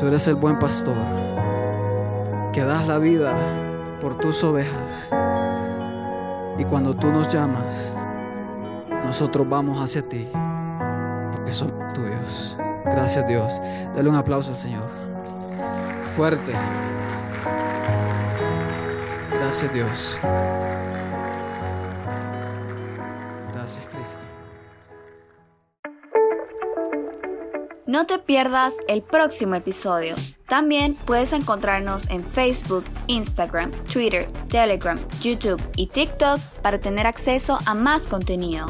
tú 0.00 0.08
eres 0.08 0.26
el 0.26 0.34
buen 0.34 0.58
pastor 0.58 0.96
que 2.52 2.64
das 2.64 2.88
la 2.88 2.98
vida 2.98 3.32
por 4.00 4.18
tus 4.18 4.42
ovejas. 4.42 5.12
Y 6.58 6.64
cuando 6.64 6.96
tú 6.96 7.12
nos 7.12 7.28
llamas, 7.28 7.96
nosotros 9.04 9.48
vamos 9.48 9.80
hacia 9.80 10.02
ti, 10.02 10.26
porque 11.30 11.52
somos 11.52 11.92
tuyos. 11.92 12.58
Gracias 12.86 13.24
Dios. 13.28 13.62
Dale 13.94 14.08
un 14.08 14.16
aplauso 14.16 14.52
Señor. 14.52 14.88
Fuerte. 16.16 16.54
Gracias 19.50 19.74
Dios. 19.74 20.18
Gracias 23.52 23.84
Cristo. 23.88 24.24
No 27.84 28.06
te 28.06 28.20
pierdas 28.20 28.74
el 28.86 29.02
próximo 29.02 29.56
episodio. 29.56 30.14
También 30.46 30.94
puedes 30.94 31.32
encontrarnos 31.32 32.08
en 32.10 32.24
Facebook, 32.24 32.84
Instagram, 33.08 33.72
Twitter, 33.92 34.30
Telegram, 34.48 34.96
YouTube 35.20 35.60
y 35.74 35.88
TikTok 35.88 36.38
para 36.62 36.78
tener 36.78 37.08
acceso 37.08 37.58
a 37.66 37.74
más 37.74 38.06
contenido. 38.06 38.68